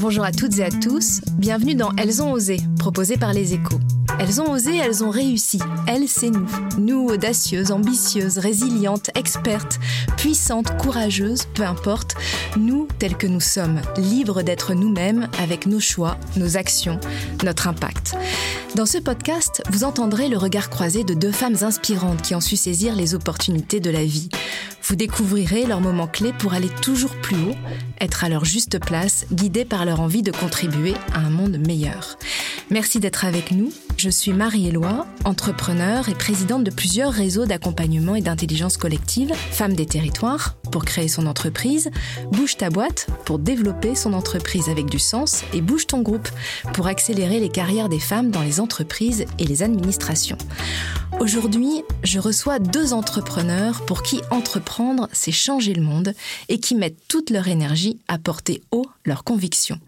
[0.00, 3.80] Bonjour à toutes et à tous, bienvenue dans Elles ont osé, proposé par les échos.
[4.20, 5.58] Elles ont osé, elles ont réussi.
[5.88, 6.46] Elles, c'est nous.
[6.78, 9.80] Nous, audacieuses, ambitieuses, résilientes, expertes,
[10.16, 12.14] puissantes, courageuses, peu importe.
[12.56, 17.00] Nous, tels que nous sommes, libres d'être nous-mêmes avec nos choix, nos actions,
[17.42, 18.14] notre impact.
[18.76, 22.56] Dans ce podcast, vous entendrez le regard croisé de deux femmes inspirantes qui ont su
[22.56, 24.28] saisir les opportunités de la vie.
[24.88, 27.56] Vous découvrirez leurs moments clés pour aller toujours plus haut,
[28.00, 32.18] être à leur juste place, guidés par leur envie de contribuer à un monde meilleur.
[32.70, 33.72] Merci d'être avec nous.
[33.96, 39.86] Je suis Marie-Éloi, entrepreneur et présidente de plusieurs réseaux d'accompagnement et d'intelligence collective, Femmes des
[39.86, 41.90] territoires, pour créer son entreprise,
[42.30, 46.28] Bouge ta boîte, pour développer son entreprise avec du sens, et Bouge ton groupe,
[46.74, 50.38] pour accélérer les carrières des femmes dans les entreprises et les administrations.
[51.20, 56.14] Aujourd'hui, je reçois deux entrepreneurs pour qui entreprendre, c'est changer le monde
[56.48, 59.80] et qui mettent toute leur énergie à porter haut leurs convictions.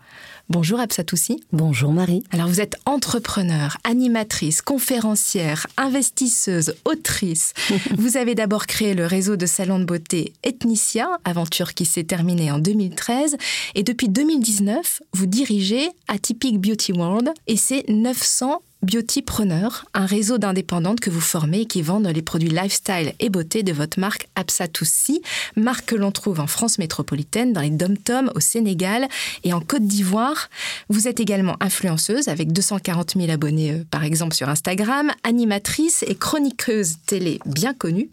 [0.50, 1.44] Bonjour Absatoussi.
[1.52, 2.24] Bonjour Marie.
[2.32, 7.52] Alors vous êtes entrepreneur, animatrice, conférencière, investisseuse, autrice.
[7.96, 12.50] vous avez d'abord créé le réseau de salons de beauté Ethnicia, aventure qui s'est terminée
[12.50, 13.36] en 2013.
[13.76, 21.00] Et depuis 2019, vous dirigez Atypic Beauty World et c'est 900 Beautypreneur, un réseau d'indépendantes
[21.00, 25.20] que vous formez et qui vendent les produits lifestyle et beauté de votre marque Absatoussi,
[25.54, 29.06] marque que l'on trouve en France métropolitaine, dans les dom-toms, au Sénégal
[29.44, 30.48] et en Côte d'Ivoire.
[30.88, 36.14] Vous êtes également influenceuse avec 240 000 abonnés euh, par exemple sur Instagram, animatrice et
[36.14, 38.08] chroniqueuse télé bien connue.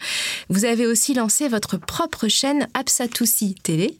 [0.49, 3.97] Vous avez aussi lancé votre propre chaîne Absatoussi Télé.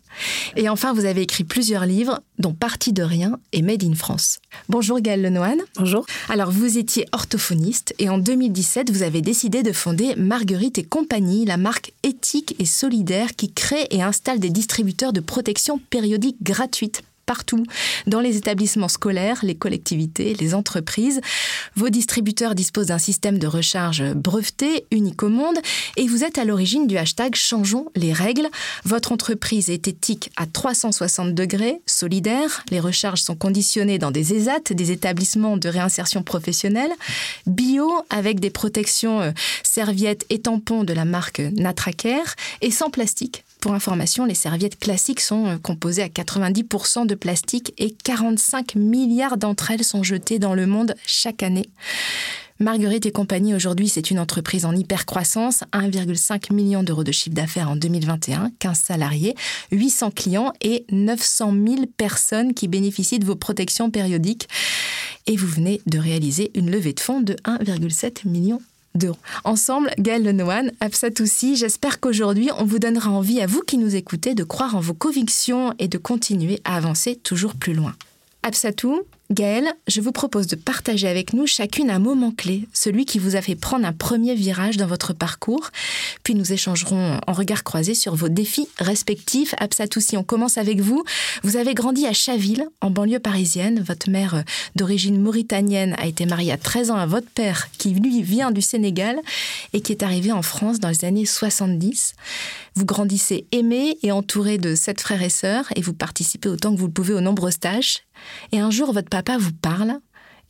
[0.56, 4.40] Et enfin, vous avez écrit plusieurs livres, dont Partie de rien et Made in France.
[4.70, 5.62] Bonjour Gaëlle Lenoine.
[5.78, 6.06] Bonjour.
[6.30, 11.46] Alors, vous étiez orthophoniste et en 2017, vous avez décidé de fonder Marguerite et compagnie,
[11.46, 17.04] la marque éthique et solidaire qui crée et installe des distributeurs de protection périodique gratuite
[17.28, 17.64] partout,
[18.08, 21.22] dans les établissements scolaires, les collectivités, les entreprises.
[21.76, 25.58] Vos distributeurs disposent d'un système de recharge breveté, unique au monde,
[25.98, 28.48] et vous êtes à l'origine du hashtag Changeons les règles.
[28.86, 32.64] Votre entreprise est éthique à 360 degrés, solidaire.
[32.72, 36.92] Les recharges sont conditionnées dans des ESAT, des établissements de réinsertion professionnelle,
[37.46, 39.32] bio, avec des protections euh,
[39.64, 45.20] serviettes et tampons de la marque Natracare, et sans plastique pour information, les serviettes classiques
[45.20, 50.54] sont euh, composées à 90% de plastique et 45 milliards d'entre elles sont jetées dans
[50.54, 51.70] le monde chaque année.
[52.60, 57.70] Marguerite et compagnie, aujourd'hui, c'est une entreprise en hyper-croissance, 1,5 million d'euros de chiffre d'affaires
[57.70, 59.36] en 2021, 15 salariés,
[59.72, 64.48] 800 clients et 900 000 personnes qui bénéficient de vos protections périodiques.
[65.28, 68.60] Et vous venez de réaliser une levée de fonds de 1,7 million
[69.44, 74.36] Ensemble, Gaëlle Lenoine, Absatoussi, j'espère qu'aujourd'hui, on vous donnera envie à vous qui nous écoutez
[74.36, 77.94] de croire en vos convictions et de continuer à avancer toujours plus loin.
[78.44, 83.20] Absatou, Gaëlle, je vous propose de partager avec nous chacune un moment clé, celui qui
[83.20, 85.70] vous a fait prendre un premier virage dans votre parcours.
[86.24, 89.54] Puis nous échangerons en regard croisé sur vos défis respectifs.
[89.58, 91.04] Absatoussi, on commence avec vous.
[91.44, 93.84] Vous avez grandi à Chaville, en banlieue parisienne.
[93.86, 94.42] Votre mère, euh,
[94.78, 98.62] d'origine mauritanienne, a été mariée à 13 ans à votre père, qui lui vient du
[98.62, 99.20] Sénégal
[99.74, 102.14] et qui est arrivé en France dans les années 70.
[102.78, 106.80] Vous grandissez aimé et entouré de sept frères et sœurs et vous participez autant que
[106.80, 108.04] vous le pouvez aux nombreuses tâches.
[108.52, 109.98] Et un jour, votre papa vous parle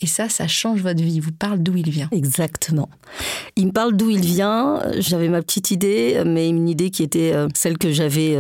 [0.02, 1.14] et ça, ça change votre vie.
[1.14, 2.10] Il vous parle d'où il vient.
[2.12, 2.90] Exactement.
[3.56, 4.82] Il me parle d'où il vient.
[4.98, 8.36] J'avais ma petite idée, mais une idée qui était euh, celle que j'avais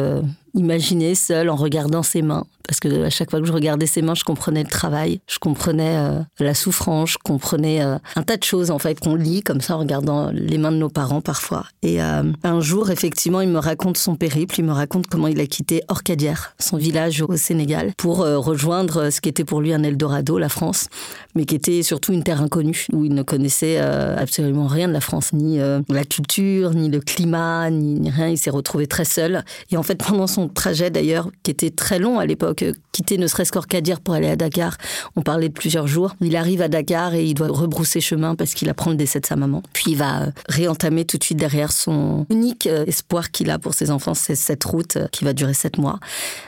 [0.57, 4.01] imaginée seule en regardant ses mains parce que à chaque fois que je regardais ses
[4.01, 8.37] mains, je comprenais le travail, je comprenais euh, la souffrance, je comprenais euh, un tas
[8.37, 11.21] de choses en fait qu'on lit comme ça en regardant les mains de nos parents
[11.21, 11.65] parfois.
[11.81, 15.39] Et euh, un jour, effectivement, il me raconte son périple, il me raconte comment il
[15.39, 19.83] a quitté Orcadière, son village au Sénégal, pour rejoindre ce qui était pour lui un
[19.83, 20.87] Eldorado, la France,
[21.35, 25.01] mais qui était surtout une terre inconnue où il ne connaissait absolument rien de la
[25.01, 28.27] France, ni la culture, ni le climat, ni rien.
[28.27, 29.45] Il s'est retrouvé très seul.
[29.71, 32.63] Et en fait, pendant son trajet d'ailleurs, qui était très long à l'époque
[32.97, 34.75] quitter ne serait-ce qu'Orcadir pour aller à Dakar.
[35.15, 36.15] On parlait de plusieurs jours.
[36.19, 39.25] Il arrive à Dakar et il doit rebrousser chemin parce qu'il apprend le décès de
[39.27, 39.61] sa maman.
[39.71, 43.59] Puis il va euh, réentamer tout de suite derrière son unique euh, espoir qu'il a
[43.59, 45.99] pour ses enfants, c'est cette route euh, qui va durer sept mois.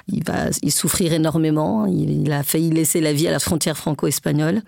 [0.08, 1.86] Il va il souffrir énormément.
[1.86, 4.64] Il, a failli laisser la vie à la frontière franco-espagnole.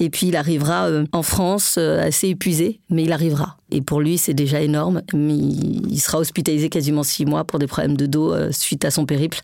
[0.00, 3.59] Et puis il arrivera en France assez épuisé, mais il arrivera.
[3.70, 5.02] Et pour lui, c'est déjà énorme.
[5.14, 8.90] Mais il sera hospitalisé quasiment six mois pour des problèmes de dos euh, suite à
[8.90, 9.40] son périple.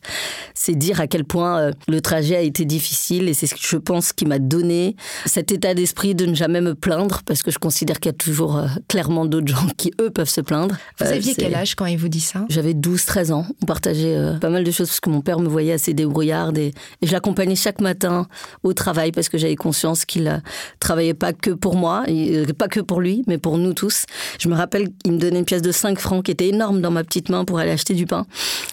[0.54, 3.60] C'est dire à quel point euh, le trajet a été difficile et c'est ce que
[3.62, 7.50] je pense qui m'a donné cet état d'esprit de ne jamais me plaindre parce que
[7.50, 10.76] je considère qu'il y a toujours euh, clairement d'autres gens qui, eux, peuvent se plaindre.
[11.00, 12.44] Vous aviez quel âge quand il vous dit ça?
[12.48, 13.46] J'avais 12-13 ans.
[13.62, 16.72] On partageait pas mal de choses parce que mon père me voyait assez débrouillarde et,
[17.02, 18.26] et je l'accompagnais chaque matin
[18.62, 20.42] au travail parce que j'avais conscience qu'il
[20.80, 24.04] travaillait pas que pour moi, et, pas que pour lui, mais pour nous tous.
[24.38, 26.90] Je me rappelle qu'il me donnait une pièce de 5 francs qui était énorme dans
[26.90, 28.26] ma petite main pour aller acheter du pain.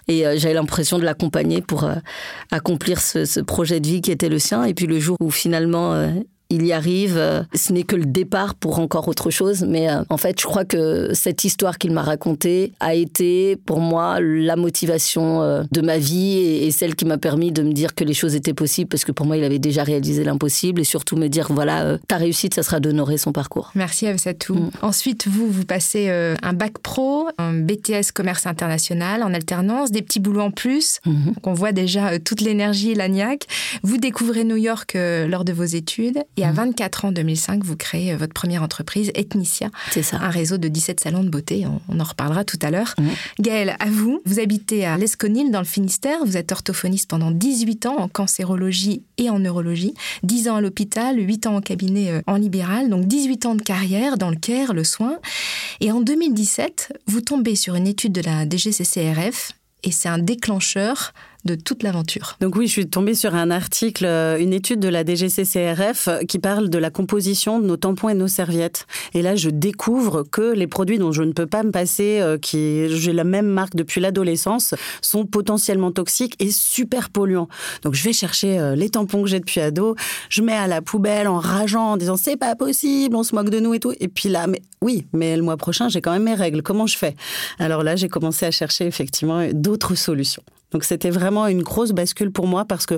[0.07, 1.95] Et euh, j'avais l'impression de l'accompagner pour euh,
[2.51, 4.63] accomplir ce, ce, projet de vie qui était le sien.
[4.63, 6.12] Et puis le jour où finalement euh,
[6.53, 7.17] il y arrive.
[7.17, 9.65] Euh, ce n'est que le départ pour encore autre chose.
[9.67, 13.79] Mais euh, en fait, je crois que cette histoire qu'il m'a racontée a été pour
[13.79, 17.95] moi la motivation euh, de ma vie et celle qui m'a permis de me dire
[17.95, 20.83] que les choses étaient possibles parce que pour moi, il avait déjà réalisé l'impossible et
[20.83, 23.71] surtout me dire voilà, ta réussite, ça sera d'honorer son parcours.
[23.73, 24.55] Merci Avsatou.
[24.55, 24.71] Mm.
[24.81, 30.19] Ensuite, vous, vous passez un bac pro, un BTS commerce international en alternance, des petits
[30.19, 31.00] boulots en plus.
[31.05, 31.25] Mm-hmm.
[31.25, 33.45] Donc on voit déjà toute l'énergie et l'agnac.
[33.81, 37.07] Vous découvrez New York lors de vos études et et à 24 mmh.
[37.07, 39.69] ans, 2005, vous créez euh, votre première entreprise, Ethnicia.
[39.92, 40.18] C'est ça.
[40.18, 41.66] Un réseau de 17 salons de beauté.
[41.90, 42.94] On, en reparlera tout à l'heure.
[42.98, 43.07] Mmh.
[43.40, 44.22] Gaëlle, à vous.
[44.25, 46.25] Vous habitez à l'Esconil, dans le Finistère.
[46.25, 49.94] Vous êtes orthophoniste pendant 18 ans en cancérologie et en neurologie.
[50.24, 52.89] 10 ans à l'hôpital, 8 ans en cabinet euh, en libéral.
[52.89, 55.18] Donc 18 ans de carrière dans le care, le soin.
[55.80, 59.54] Et en 2017, vous tombez sur une étude de la DGCCRF
[59.84, 61.13] et c'est un déclencheur
[61.45, 62.38] de toute l'aventure.
[62.40, 66.19] Donc oui, je suis tombée sur un article, euh, une étude de la DGCCRF euh,
[66.19, 68.88] qui parle de la composition de nos tampons et nos serviettes.
[69.13, 72.38] Et là, je découvre que les produits dont je ne peux pas me passer, euh,
[72.38, 77.50] qui j'ai la même marque depuis l'adolescence, sont potentiellement toxiques et super polluants.
[77.81, 79.96] Donc je vais chercher les tampons que j'ai depuis ado,
[80.30, 83.50] je mets à la poubelle en rageant, en disant c'est pas possible, on se moque
[83.50, 83.94] de nous et tout.
[84.00, 86.62] Et puis là, mais oui, mais le mois prochain, j'ai quand même mes règles.
[86.62, 87.16] Comment je fais?
[87.60, 90.44] Alors là, j'ai commencé à chercher effectivement d'autres solutions.
[90.74, 92.96] Donc c'était vraiment une grosse bascule pour moi parce que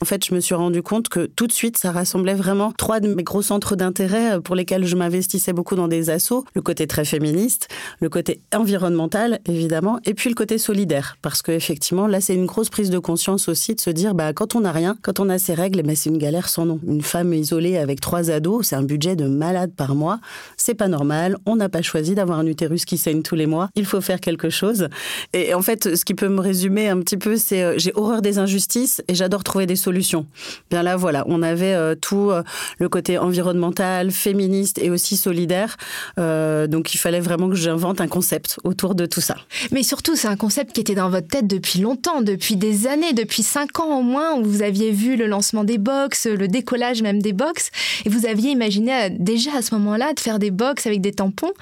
[0.00, 3.00] en fait je me suis rendu compte que tout de suite ça rassemblait vraiment trois
[3.00, 6.62] de mes gros centres d'intérêt euh, pour lesquels je m'investissais beaucoup dans des assos, le
[6.62, 7.68] côté très féministe,
[8.00, 11.16] le côté environnemental évidemment et puis le côté solidaire.
[11.20, 14.32] Parce que effectivement là c'est une grosse prise de conscience aussi de se dire bah
[14.32, 16.80] quand on n'a rien, quand on a ses règles, bah, c'est une galère sans nom.
[16.86, 20.20] Une femme isolée avec trois ados, c'est un budget de malade par mois,
[20.56, 23.68] c'est pas normal, on n'a pas choisi d'avoir un utérus qui saigne tous les mois,
[23.74, 24.88] il faut faire quelque chose.
[25.32, 28.22] Et en fait ce qui peut me résumer un petit peu, c'est euh, j'ai horreur
[28.22, 30.26] des injustices et j'adore trouver des solutions.
[30.70, 32.42] Bien là, voilà, on avait euh, tout euh,
[32.78, 35.76] le côté environnemental, féministe et aussi solidaire.
[36.16, 39.36] donc il fallait vraiment que j'invente un concept autour de tout ça.
[39.72, 43.12] Mais surtout, c'est un concept qui était dans votre tête depuis longtemps, depuis des années,
[43.12, 47.02] depuis cinq ans au moins, où vous aviez vu le lancement des box, le décollage
[47.02, 47.70] même des box,
[48.04, 51.52] et vous aviez imaginé déjà à ce moment-là de faire des box avec des tampons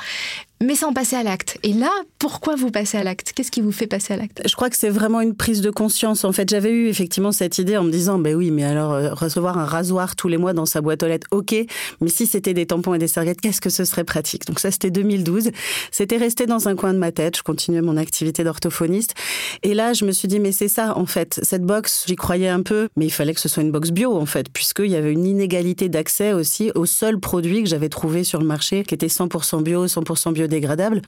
[0.64, 1.58] mais sans passer à l'acte.
[1.62, 3.32] Et là, pourquoi vous passez à l'acte?
[3.34, 4.42] Qu'est-ce qui vous fait passer à l'acte?
[4.46, 6.24] Je crois que c'est vraiment une prise de conscience.
[6.24, 9.12] En fait, j'avais eu effectivement cette idée en me disant, ben oui, mais alors euh,
[9.12, 11.54] recevoir un rasoir tous les mois dans sa boîte aux lettres, ok,
[12.00, 14.46] mais si c'était des tampons et des serviettes, qu'est-ce que ce serait pratique?
[14.46, 15.50] Donc ça, c'était 2012.
[15.90, 17.36] C'était resté dans un coin de ma tête.
[17.36, 19.14] Je continuais mon activité d'orthophoniste.
[19.62, 21.40] Et là, je me suis dit, mais c'est ça, en fait.
[21.42, 24.16] Cette box, j'y croyais un peu, mais il fallait que ce soit une box bio,
[24.16, 28.24] en fait, puisqu'il y avait une inégalité d'accès aussi aux seuls produits que j'avais trouvés
[28.24, 30.53] sur le marché, qui étaient 100% bio, 100% biodégradable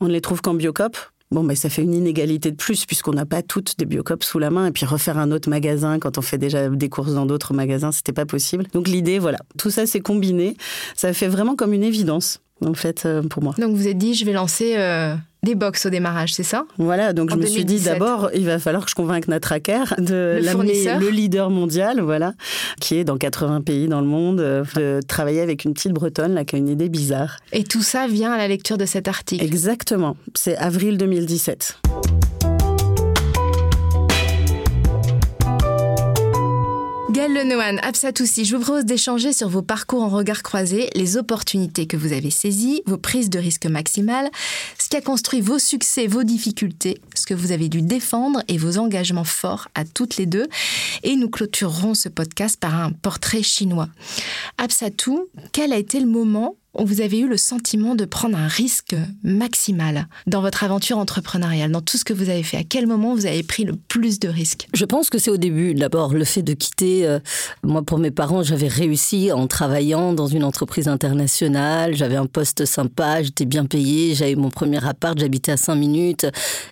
[0.01, 0.97] On ne les trouve qu'en biocop.
[1.33, 4.39] Bon, mais ça fait une inégalité de plus puisqu'on n'a pas toutes des biocopes sous
[4.39, 7.27] la main et puis refaire un autre magasin quand on fait déjà des courses dans
[7.27, 8.67] d'autres magasins, c'était pas possible.
[8.73, 10.57] Donc l'idée, voilà, tout ça s'est combiné.
[10.95, 13.55] Ça fait vraiment comme une évidence en fait, euh, pour moi.
[13.59, 16.65] Donc vous êtes dit, je vais lancer euh, des box au démarrage, c'est ça?
[16.79, 20.39] Voilà, donc je me suis dit d'abord, il va falloir que je convainque Natraker de
[20.43, 22.35] l'amener le leader mondial, voilà,
[22.81, 26.35] qui est dans 80 pays dans le monde, euh, de travailler avec une petite bretonne
[26.35, 27.37] là, qui a une idée bizarre.
[27.53, 31.79] Et tout ça vient à la lecture de cet article Exactement, c'est avril 2017.
[37.17, 41.87] Gaël Lenohan, Absatoussi, je vous propose d'échanger sur vos parcours en regard croisé, les opportunités
[41.87, 44.29] que vous avez saisies, vos prises de risque maximales,
[44.79, 48.59] ce qui a construit vos succès, vos difficultés, ce que vous avez dû défendre et
[48.59, 50.47] vos engagements forts à toutes les deux.
[51.05, 53.89] Et nous clôturerons ce podcast par un portrait chinois.
[54.59, 58.95] Absatou, quel a été le moment vous avez eu le sentiment de prendre un risque
[59.23, 63.15] maximal dans votre aventure entrepreneuriale, dans tout ce que vous avez fait À quel moment
[63.15, 64.69] vous avez pris le plus de risques?
[64.75, 65.75] Je pense que c'est au début.
[65.75, 67.07] D'abord, le fait de quitter.
[67.07, 67.19] Euh,
[67.63, 71.97] moi, pour mes parents, j'avais réussi en travaillant dans une entreprise internationale.
[71.97, 76.27] J'avais un poste sympa, j'étais bien payé, j'avais mon premier appart, j'habitais à 5 minutes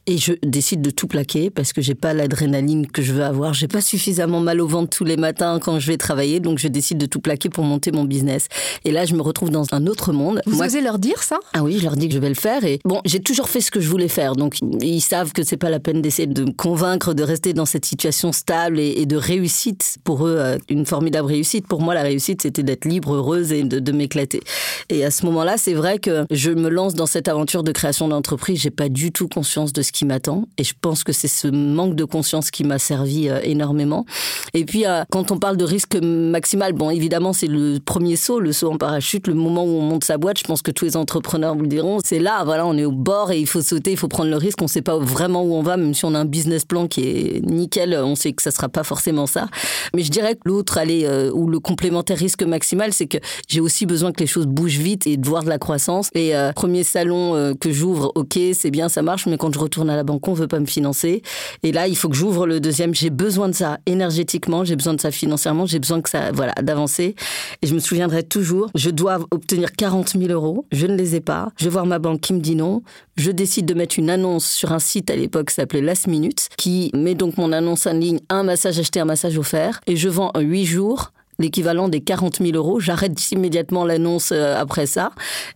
[0.07, 3.55] et je décide de tout plaquer parce que j'ai pas l'adrénaline que je veux avoir.
[3.55, 6.69] J'ai pas suffisamment mal au ventre tous les matins quand je vais travailler, donc je
[6.69, 8.49] décide de tout plaquer pour monter mon business.
[8.85, 10.41] Et là, je me retrouve dans un autre monde.
[10.47, 11.39] Vous osez leur dire ça?
[11.53, 12.65] Ah oui, je leur dis que je vais le faire.
[12.65, 15.57] Et bon, j'ai toujours fait ce que je voulais faire, donc ils savent que c'est
[15.57, 19.17] pas la peine d'essayer de me convaincre de rester dans cette situation stable et, de
[19.17, 19.97] réussite.
[20.05, 21.67] Pour eux, euh, une formidable réussite.
[21.67, 24.41] Pour moi, la réussite, c'était d'être libre, heureuse et de, de m'éclater.
[24.89, 28.09] Et à ce moment-là, c'est vrai que je me lance dans cette aventure de création
[28.09, 28.61] d'entreprise.
[28.61, 30.49] J'ai pas du tout conscience de ce qui m'attend.
[30.59, 34.07] Et je pense que c'est ce manque de conscience qui m'a servi euh, énormément.
[34.53, 38.41] Et puis, euh, quand on parle de risque maximal, bon, évidemment, c'est le premier saut,
[38.41, 40.39] le saut en parachute, le moment où on monte sa boîte.
[40.39, 41.99] Je pense que tous les entrepreneurs vous le diront.
[42.05, 44.37] C'est là, voilà, on est au bord et il faut sauter, il faut prendre le
[44.37, 44.61] risque.
[44.63, 47.03] On sait pas vraiment où on va, même si on a un business plan qui
[47.03, 49.49] est nickel, on sait que ça sera pas forcément ça.
[49.95, 53.61] Mais je dirais que l'autre, aller euh, ou le complémentaire risque maximal, c'est que j'ai
[53.61, 56.09] aussi besoin que les choses bougent vite et de voir de la croissance.
[56.15, 59.97] Et premier salon que j'ouvre, ok, c'est bien, ça marche, mais quand je retourne à
[59.97, 61.23] la banque, on veut pas me financer.
[61.63, 62.95] Et là, il faut que j'ouvre le deuxième.
[62.95, 66.53] J'ai besoin de ça énergétiquement, j'ai besoin de ça financièrement, j'ai besoin que ça, voilà,
[66.63, 67.15] d'avancer.
[67.63, 71.21] Et je me souviendrai toujours, je dois obtenir 40 000 euros, je ne les ai
[71.21, 71.49] pas.
[71.57, 72.83] Je vais voir ma banque qui me dit non.
[73.17, 76.49] Je décide de mettre une annonce sur un site à l'époque qui s'appelait Last Minute,
[76.57, 79.81] qui met donc mon annonce en ligne, un massage acheté, un massage offert.
[79.87, 82.81] Et je vends en 8 jours l'équivalent des 40 000 euros.
[82.81, 85.11] J'arrête immédiatement l'annonce euh, après ça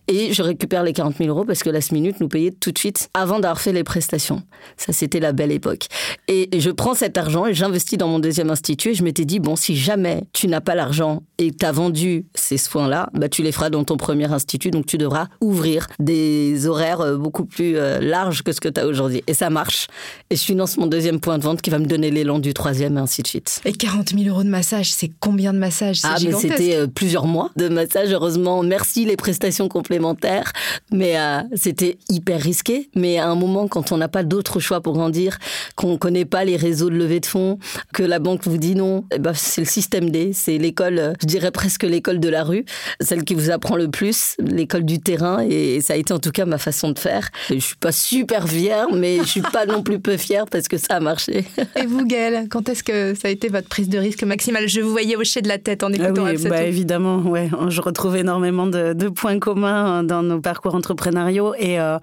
[0.07, 2.77] et je récupère les 40 000 euros parce que Last Minute nous payait tout de
[2.77, 4.43] suite avant d'avoir fait les prestations.
[4.77, 5.87] Ça, c'était la belle époque.
[6.27, 9.39] Et je prends cet argent et j'investis dans mon deuxième institut et je m'étais dit,
[9.39, 13.41] bon, si jamais tu n'as pas l'argent et tu as vendu ces soins-là, bah, tu
[13.41, 17.77] les feras dans ton premier institut, donc tu devras ouvrir des horaires euh, beaucoup plus
[17.77, 19.23] euh, larges que ce que tu as aujourd'hui.
[19.27, 19.87] Et ça marche.
[20.29, 22.97] Et je finance mon deuxième point de vente qui va me donner l'élan du troisième
[22.97, 23.61] et ainsi de suite.
[23.65, 25.68] Et 40 000 euros de massage, c'est combien de massages
[26.03, 28.11] Ah, mais c'était euh, plusieurs mois de massage.
[28.11, 30.51] Heureusement, merci les prestations complémentaires.
[30.91, 31.15] Mais
[31.55, 32.89] c'était hyper risqué.
[32.95, 35.37] Mais à un moment, quand on n'a pas d'autre choix pour grandir,
[35.75, 37.59] qu'on ne connaît pas les réseaux de levée de fonds,
[37.93, 41.51] que la banque vous dit non, eh ben, c'est le système D, c'est l'école dirais
[41.51, 42.65] presque l'école de la rue,
[42.99, 46.31] celle qui vous apprend le plus, l'école du terrain, et ça a été en tout
[46.31, 47.29] cas ma façon de faire.
[47.49, 50.77] Je suis pas super fière, mais je suis pas non plus peu fière parce que
[50.77, 51.45] ça a marché.
[51.75, 54.67] Et vous, Gaëlle, quand est-ce que ça a été votre prise de risque maximale?
[54.67, 57.49] Je vous voyais hocher de la tête en écoutant ah oui, bah évidemment, ouais.
[57.69, 61.53] Je retrouve énormément de, points communs dans nos parcours entrepreneuriaux.
[61.57, 61.97] Et euh,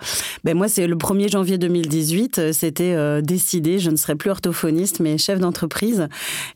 [0.44, 5.00] ben moi, c'est le 1er janvier 2018, c'était euh, décidé, je ne serai plus orthophoniste,
[5.00, 6.08] mais chef d'entreprise.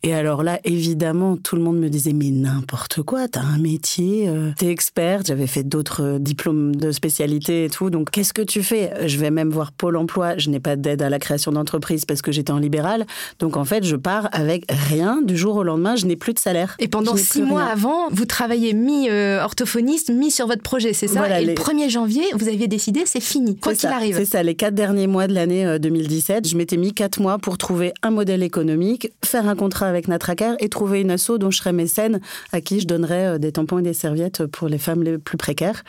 [0.02, 4.28] Et alors là, évidemment, tout le monde me disait, mais n'importe quoi, t'as un métier,
[4.28, 8.42] euh, t'es experte, j'avais fait d'autres euh, diplômes de spécialité et tout, donc qu'est-ce que
[8.42, 8.92] tu fais?
[9.06, 12.22] Je vais même voir Pôle emploi, je n'ai pas d'aide à la création d'entreprise parce
[12.22, 13.06] que j'étais en libéral,
[13.38, 16.38] donc en fait je pars avec rien, du jour au lendemain je n'ai plus de
[16.38, 16.76] salaire.
[16.78, 21.46] Et pendant six mois avant, vous travaillez mi-orthophoniste, mi sur votre projet, c'est ça Et
[21.46, 24.16] le 1er janvier, vous aviez décidé, c'est fini, quoi qu'il arrive.
[24.16, 27.38] C'est ça, les quatre derniers mois de l'année 2017, euh, je m'étais mis quatre mois
[27.38, 31.50] pour trouver un modèle économique, faire un contrat avec Natracar et trouver une asso dont
[31.50, 32.20] je serais mécène
[32.52, 35.36] à qui je donnerais euh, des tampons et des serviettes pour les femmes les plus
[35.36, 35.84] précaires.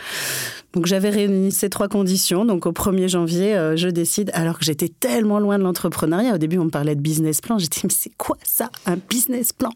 [0.73, 2.45] Donc j'avais réuni ces trois conditions.
[2.45, 6.35] Donc au 1er janvier, euh, je décide, alors que j'étais tellement loin de l'entrepreneuriat.
[6.35, 7.59] Au début, on me parlait de business plan.
[7.59, 9.71] J'étais, mais c'est quoi ça, un business plan?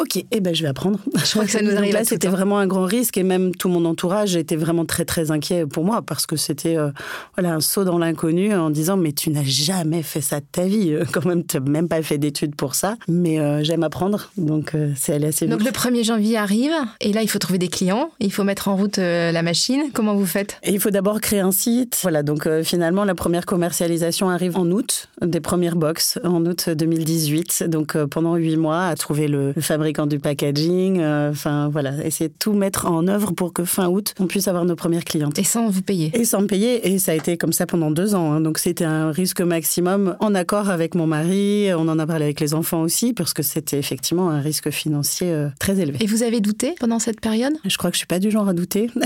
[0.00, 0.98] Ok, eh ben je vais apprendre.
[1.14, 1.94] Je crois que ça nous arrive.
[1.94, 5.30] là, c'était vraiment un grand risque et même tout mon entourage était vraiment très très
[5.30, 6.90] inquiet pour moi parce que c'était euh,
[7.36, 10.66] voilà un saut dans l'inconnu en disant mais tu n'as jamais fait ça de ta
[10.66, 12.96] vie, quand même tu n'as même pas fait d'études pour ça.
[13.08, 15.56] Mais j'aime apprendre, donc c'est allé assez vite.
[15.56, 18.68] Donc le 1er janvier arrive et là il faut trouver des clients, il faut mettre
[18.68, 19.84] en route la machine.
[19.92, 20.58] Comment vous faites?
[20.66, 21.98] Il faut d'abord créer un site.
[22.02, 26.68] Voilà, donc euh, finalement, la première commercialisation arrive en août, des premières box, en août
[26.70, 27.64] 2018.
[27.68, 32.28] Donc euh, pendant huit mois, à trouver le, fabricant du packaging, euh, enfin voilà, essayer
[32.28, 35.38] de tout mettre en œuvre pour que fin août, on puisse avoir nos premières clientes.
[35.38, 36.10] Et sans vous payer?
[36.14, 36.88] Et sans me payer.
[36.88, 38.32] Et ça a été comme ça pendant deux ans.
[38.32, 38.40] Hein.
[38.40, 41.68] Donc c'était un risque maximum en accord avec mon mari.
[41.74, 45.34] On en a parlé avec les enfants aussi, parce que c'était effectivement un risque financier
[45.58, 45.98] très élevé.
[46.00, 47.54] Et vous avez douté pendant cette période?
[47.64, 48.90] Je crois que je suis pas du genre à douter.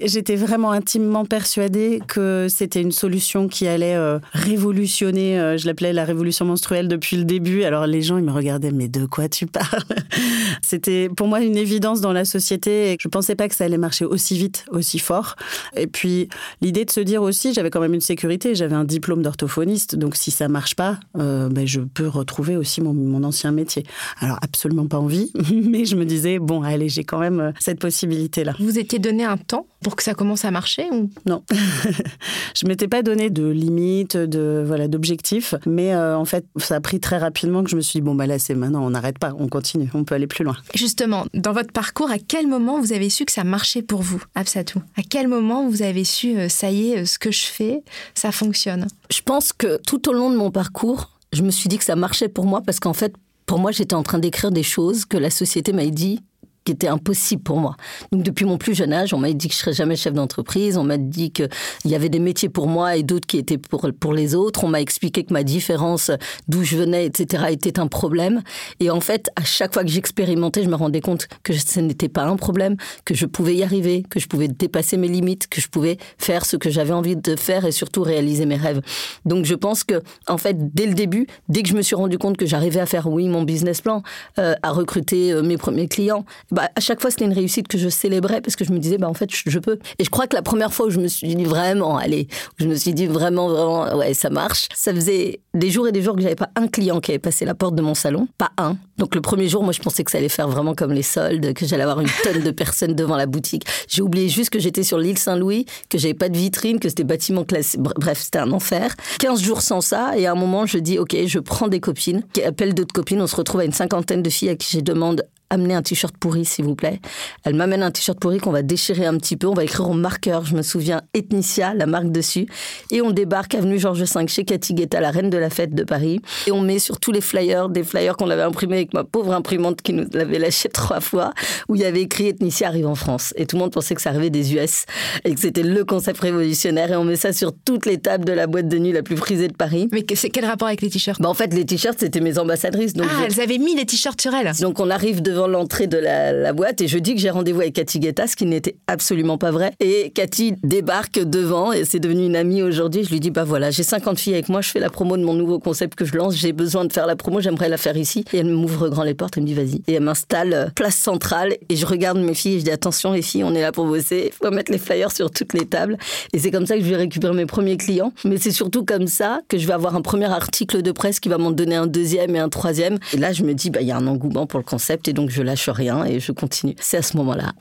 [0.00, 5.92] J'étais vraiment intimement persuadée que c'était une solution qui allait euh, révolutionner, euh, je l'appelais
[5.92, 7.64] la révolution menstruelle depuis le début.
[7.64, 9.84] Alors les gens, ils me regardaient, mais de quoi tu parles?
[10.62, 13.78] C'était pour moi une évidence dans la société et je pensais pas que ça allait
[13.78, 15.36] marcher aussi vite, aussi fort.
[15.76, 16.28] Et puis
[16.60, 20.16] l'idée de se dire aussi, j'avais quand même une sécurité, j'avais un diplôme d'orthophoniste, donc
[20.16, 23.84] si ça marche pas, euh, ben, je peux retrouver aussi mon, mon ancien métier.
[24.20, 28.54] Alors absolument pas envie, mais je me disais, bon, allez, j'ai quand même cette possibilité-là.
[28.58, 31.10] Vous étiez donné un temps temps pour que ça commence à marcher ou...
[31.26, 31.42] Non.
[32.56, 35.54] je m'étais pas donné de limite, de voilà, d'objectifs.
[35.66, 38.14] Mais euh, en fait, ça a pris très rapidement que je me suis dit, bon,
[38.14, 40.56] bah là, c'est maintenant, on n'arrête pas, on continue, on peut aller plus loin.
[40.74, 44.22] Justement, dans votre parcours, à quel moment vous avez su que ça marchait pour vous,
[44.34, 44.80] Absatou?
[44.96, 47.82] À quel moment vous avez su, euh, ça y est, ce que je fais,
[48.14, 48.86] ça fonctionne?
[49.10, 51.96] Je pense que tout au long de mon parcours, je me suis dit que ça
[51.96, 53.14] marchait pour moi parce qu'en fait,
[53.46, 56.20] pour moi, j'étais en train d'écrire des choses que la société m'a dit
[56.64, 57.76] qui était impossible pour moi.
[58.12, 60.76] Donc depuis mon plus jeune âge, on m'a dit que je serais jamais chef d'entreprise,
[60.76, 61.48] on m'a dit qu'il
[61.84, 64.68] y avait des métiers pour moi et d'autres qui étaient pour, pour les autres, on
[64.68, 66.10] m'a expliqué que ma différence
[66.48, 68.42] d'où je venais, etc., était un problème.
[68.80, 72.08] Et en fait, à chaque fois que j'expérimentais, je me rendais compte que ce n'était
[72.08, 75.60] pas un problème, que je pouvais y arriver, que je pouvais dépasser mes limites, que
[75.60, 78.80] je pouvais faire ce que j'avais envie de faire et surtout réaliser mes rêves.
[79.24, 82.18] Donc je pense que, en fait, dès le début, dès que je me suis rendu
[82.18, 84.02] compte que j'arrivais à faire, oui, mon business plan,
[84.38, 87.78] euh, à recruter euh, mes premiers clients, bah, à chaque fois, c'était une réussite que
[87.78, 89.78] je célébrais parce que je me disais, bah, en fait, je, peux.
[89.98, 92.62] Et je crois que la première fois où je me suis dit vraiment, allez, où
[92.62, 96.02] je me suis dit vraiment, vraiment, ouais, ça marche, ça faisait des jours et des
[96.02, 98.50] jours que j'avais pas un client qui avait passé la porte de mon salon, pas
[98.58, 98.76] un.
[98.98, 101.54] Donc le premier jour, moi, je pensais que ça allait faire vraiment comme les soldes,
[101.54, 103.64] que j'allais avoir une tonne de personnes devant la boutique.
[103.88, 107.04] J'ai oublié juste que j'étais sur l'île Saint-Louis, que j'avais pas de vitrine, que c'était
[107.04, 107.78] bâtiment classé.
[107.78, 108.94] Bref, c'était un enfer.
[109.20, 112.22] 15 jours sans ça, et à un moment, je dis, OK, je prends des copines,
[112.34, 114.82] qui appellent d'autres copines, on se retrouve à une cinquantaine de filles à qui je
[114.82, 117.00] demande amener un t-shirt pourri, s'il vous plaît.
[117.44, 119.46] Elle m'amène un t-shirt pourri qu'on va déchirer un petit peu.
[119.46, 122.46] On va écrire au marqueur, je me souviens, Ethnicia, la marque dessus.
[122.90, 125.84] Et on débarque avenue Georges V chez Cathy Guetta, la reine de la fête de
[125.84, 126.20] Paris.
[126.46, 129.34] Et on met sur tous les flyers, des flyers qu'on avait imprimés avec ma pauvre
[129.34, 131.32] imprimante qui nous l'avait lâché trois fois,
[131.68, 133.34] où il y avait écrit Ethnicia arrive en France.
[133.36, 134.86] Et tout le monde pensait que ça arrivait des US
[135.24, 136.92] et que c'était le concept révolutionnaire.
[136.92, 139.16] Et on met ça sur toutes les tables de la boîte de nuit la plus
[139.16, 139.88] prisée de Paris.
[139.92, 141.20] Mais c'est quel rapport avec les t-shirts?
[141.20, 142.94] Bah En fait, les t-shirts, c'était mes ambassadrices.
[142.94, 144.52] Donc ah, elles avaient mis les t-shirts sur elles.
[144.60, 147.74] Donc on arrive devant l'entrée de la, boîte et je dis que j'ai rendez-vous avec
[147.74, 149.72] Cathy Guetta, ce qui n'était absolument pas vrai.
[149.80, 153.04] Et Cathy débarque devant et c'est devenu une amie aujourd'hui.
[153.04, 155.24] Je lui dis, bah voilà, j'ai 50 filles avec moi, je fais la promo de
[155.24, 157.96] mon nouveau concept que je lance, j'ai besoin de faire la promo, j'aimerais la faire
[157.96, 158.24] ici.
[158.32, 159.82] Et elle m'ouvre grand les portes, elle me dit, vas-y.
[159.88, 163.12] Et elle m'installe euh, place centrale et je regarde mes filles et je dis, attention
[163.12, 165.66] les filles, on est là pour bosser, il faut mettre les flyers sur toutes les
[165.66, 165.96] tables.
[166.32, 168.12] Et c'est comme ça que je vais récupérer mes premiers clients.
[168.24, 171.28] Mais c'est surtout comme ça que je vais avoir un premier article de presse qui
[171.28, 172.98] va m'en donner un deuxième et un troisième.
[173.12, 175.12] Et là, je me dis, bah, il y a un engouement pour le concept et
[175.12, 176.74] donc je lâche rien et je continue.
[176.78, 177.52] C'est à ce moment-là.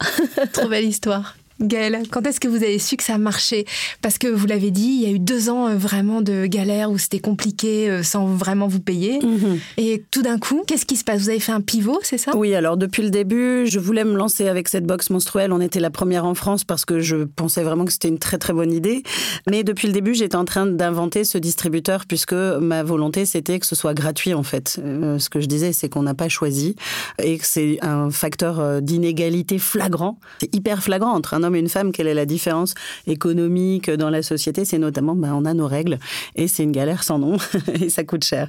[0.53, 1.35] Trop belle histoire.
[1.61, 3.65] Gaëlle, quand est-ce que vous avez su que ça marchait?
[4.01, 6.91] Parce que vous l'avez dit, il y a eu deux ans euh, vraiment de galère
[6.91, 9.19] où c'était compliqué euh, sans vraiment vous payer.
[9.21, 9.59] Mhm.
[9.77, 11.21] Et tout d'un coup, qu'est-ce qui se passe?
[11.21, 12.35] Vous avez fait un pivot, c'est ça?
[12.35, 15.53] Oui, alors depuis le début, je voulais me lancer avec cette box menstruelle.
[15.53, 18.37] On était la première en France parce que je pensais vraiment que c'était une très
[18.37, 19.03] très bonne idée.
[19.49, 23.65] Mais depuis le début, j'étais en train d'inventer ce distributeur puisque ma volonté c'était que
[23.65, 24.79] ce soit gratuit en fait.
[24.83, 26.75] Euh, ce que je disais, c'est qu'on n'a pas choisi
[27.21, 30.19] et que c'est un facteur d'inégalité flagrant.
[30.39, 32.73] C'est hyper flagrant entre un homme une femme, quelle est la différence
[33.07, 34.65] économique dans la société?
[34.65, 35.99] C'est notamment, ben, on a nos règles
[36.35, 37.37] et c'est une galère sans nom
[37.81, 38.47] et ça coûte cher.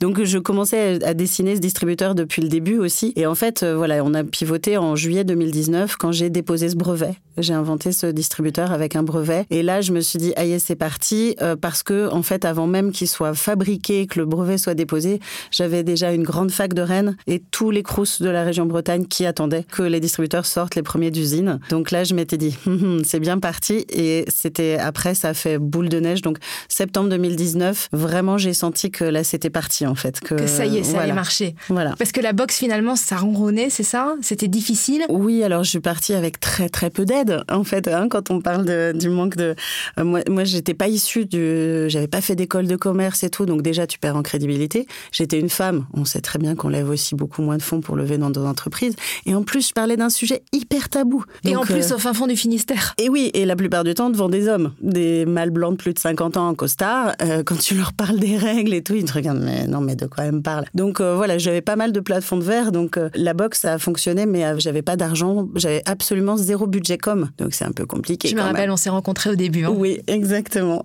[0.00, 3.12] Donc je commençais à dessiner ce distributeur depuis le début aussi.
[3.16, 6.76] Et en fait, euh, voilà, on a pivoté en juillet 2019 quand j'ai déposé ce
[6.76, 7.14] brevet.
[7.38, 9.46] J'ai inventé ce distributeur avec un brevet.
[9.50, 12.66] Et là, je me suis dit, aïe, c'est parti, euh, parce que, en fait, avant
[12.66, 15.20] même qu'il soit fabriqué, que le brevet soit déposé,
[15.50, 19.06] j'avais déjà une grande fac de Rennes et tous les crous de la région Bretagne
[19.06, 21.60] qui attendaient que les distributeurs sortent les premiers d'usine.
[21.70, 23.84] Donc là, je m'étais dit, Hum, hum, c'est bien parti.
[23.90, 26.22] Et c'était après, ça a fait boule de neige.
[26.22, 30.20] Donc, septembre 2019, vraiment, j'ai senti que là, c'était parti, en fait.
[30.20, 31.54] Que, ça y est, ça allait marcher.
[31.68, 31.94] Voilà.
[31.98, 34.14] Parce que la boxe, finalement, ça ronronnait, c'est ça?
[34.22, 35.04] C'était difficile?
[35.08, 38.40] Oui, alors je suis partie avec très, très peu d'aide, en fait, hein, quand on
[38.40, 39.54] parle du manque de.
[39.98, 41.88] Euh, moi, moi j'étais pas issue du.
[41.88, 43.46] J'avais pas fait d'école de commerce et tout.
[43.46, 44.86] Donc, déjà, tu perds en crédibilité.
[45.12, 45.86] J'étais une femme.
[45.94, 48.46] On sait très bien qu'on lève aussi beaucoup moins de fonds pour lever dans nos
[48.46, 48.96] entreprises.
[49.26, 51.24] Et en plus, je parlais d'un sujet hyper tabou.
[51.44, 52.94] et en plus, euh, au fin fond du Finistère.
[52.98, 55.94] Et oui, et la plupart du temps devant des hommes, des mâles blancs de plus
[55.94, 57.14] de 50 ans en costard.
[57.22, 59.96] Euh, quand tu leur parles des règles et tout, ils te regardent, mais non, mais
[59.96, 62.72] de quoi elle me parle Donc euh, voilà, j'avais pas mal de plafonds de verre,
[62.72, 67.13] donc la boxe ça a fonctionné, mais j'avais pas d'argent, j'avais absolument zéro budget com,
[67.38, 68.28] donc c'est un peu compliqué.
[68.28, 69.64] Je me rappelle, on s'est rencontrés au début.
[69.64, 69.74] Hein.
[69.74, 70.84] Oui, exactement.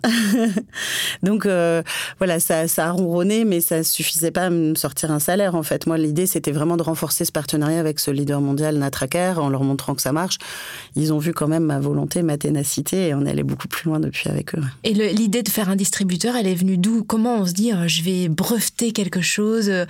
[1.23, 1.47] donc
[2.17, 5.63] voilà, ça, ça a ronronné, mais ça suffisait pas à me sortir un salaire en
[5.63, 5.87] fait.
[5.87, 9.63] Moi, l'idée c'était vraiment de renforcer ce partenariat avec ce leader mondial Natracker en leur
[9.63, 10.37] montrant que ça marche.
[10.95, 13.89] Ils ont vu quand même ma volonté, ma ténacité, et on est allé beaucoup plus
[13.89, 14.61] loin depuis avec eux.
[14.83, 17.03] Et l'idée de faire un distributeur, elle est venue d'où?
[17.03, 19.69] Comment on se dit, euh, je vais breveter quelque chose?
[19.69, 19.85] Euh,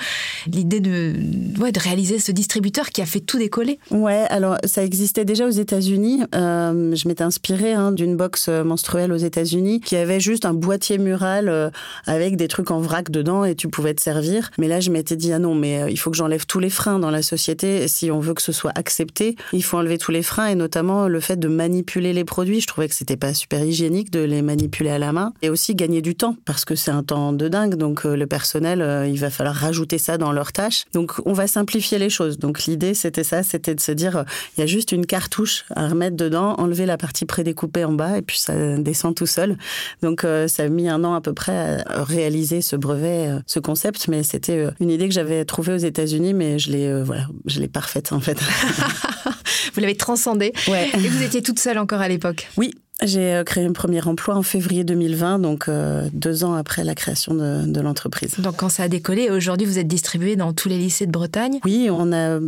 [0.48, 1.14] L'idée de,
[1.60, 3.80] ouais, de réaliser ce distributeur qui a fait tout décoller?
[3.92, 6.22] Ouais, alors ça existait déjà aux États-Unis.
[6.36, 10.98] Euh, je m'étais inspirée hein, d'une box menstruelle aux États-Unis qui avait juste un boîtier
[10.98, 11.70] mural euh,
[12.06, 14.52] avec des trucs en vrac dedans et tu pouvais te servir.
[14.58, 17.00] Mais là, je m'étais dit ah non, mais il faut que j'enlève tous les freins
[17.00, 19.36] dans la société si on veut que ce soit accepté.
[19.54, 22.62] Il faut enlever tous les freins et notamment le fait de manipuler les produits.
[22.62, 25.76] Je trouvais que c'était pas super hygiénique de les manipuler à la main et aussi
[25.76, 27.76] gagner du temps parce que c'est un temps de dingue.
[27.76, 30.86] Donc le personnel, il va falloir rajouter ça dans leurs tâches.
[30.94, 32.38] Donc on va simplifier les choses.
[32.38, 34.26] Donc l'idée c'était ça, c'était de se dire
[34.58, 38.18] il y a juste une cartouche à remettre dedans, enlever la partie prédécoupée en bas
[38.18, 39.58] et puis ça descend tout seul.
[40.02, 43.40] Donc euh, ça a mis un an à peu près à réaliser ce brevet, euh,
[43.48, 47.04] ce concept, mais c'était euh, une idée que j'avais trouvée aux États-Unis, mais je l'ai
[47.04, 48.40] voilà, je l'ai parfaite en fait.
[49.74, 50.54] vous l'avez transcendée.
[50.68, 50.90] Ouais.
[50.94, 52.48] Et vous étiez toute seule encore à l'époque?
[52.58, 52.74] Oui,
[53.04, 56.96] j'ai euh, créé un premier emploi en février 2020, donc euh, deux ans après la
[56.96, 58.36] création de, de l'entreprise.
[58.40, 61.60] Donc quand ça a décollé, aujourd'hui vous êtes distribué dans tous les lycées de Bretagne?
[61.64, 62.40] Oui, on a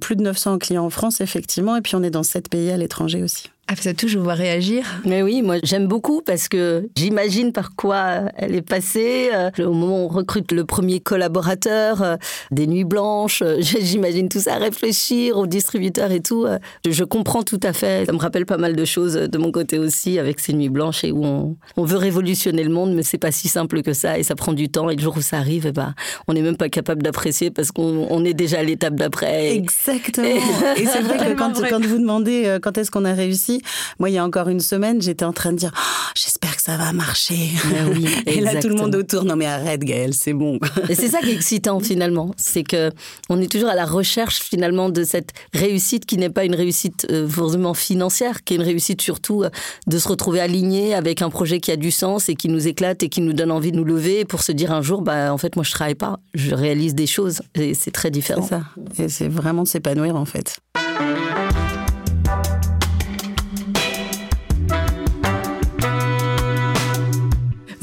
[0.00, 2.76] plus de 900 clients en France, effectivement, et puis on est dans sept pays à
[2.76, 3.50] l'étranger aussi.
[3.72, 4.84] Ah, ça touche, je vois réagir.
[5.04, 9.30] Mais oui, moi j'aime beaucoup parce que j'imagine par quoi elle est passée.
[9.32, 12.16] Euh, au moment où on recrute le premier collaborateur, euh,
[12.50, 16.48] des nuits blanches, euh, j'imagine tout ça, réfléchir aux distributeurs et tout.
[16.84, 18.06] Je comprends tout à fait.
[18.06, 21.04] Ça me rappelle pas mal de choses de mon côté aussi avec ces nuits blanches
[21.04, 24.18] et où on, on veut révolutionner le monde, mais c'est pas si simple que ça
[24.18, 24.90] et ça prend du temps.
[24.90, 25.94] Et le jour où ça arrive, eh ben,
[26.26, 29.54] on n'est même pas capable d'apprécier parce qu'on est déjà à l'étape d'après.
[29.54, 30.26] Exactement.
[30.76, 33.59] Et c'est vrai que quand, quand vous demandez quand est-ce qu'on a réussi,
[33.98, 36.62] moi, il y a encore une semaine, j'étais en train de dire oh, J'espère que
[36.62, 37.50] ça va marcher.
[37.94, 40.58] Oui, et là, tout le monde autour Non, mais arrête, Gaëlle, c'est bon.
[40.88, 42.32] Et c'est ça qui est excitant, finalement.
[42.36, 42.90] C'est que
[43.28, 47.06] on est toujours à la recherche, finalement, de cette réussite qui n'est pas une réussite
[47.10, 49.50] euh, forcément financière, qui est une réussite surtout euh,
[49.86, 53.02] de se retrouver aligné avec un projet qui a du sens et qui nous éclate
[53.02, 55.38] et qui nous donne envie de nous lever pour se dire un jour bah, En
[55.38, 57.42] fait, moi, je travaille pas, je réalise des choses.
[57.54, 58.42] Et c'est très différent.
[58.42, 58.62] C'est ça.
[59.02, 60.58] Et c'est vraiment de s'épanouir, en fait.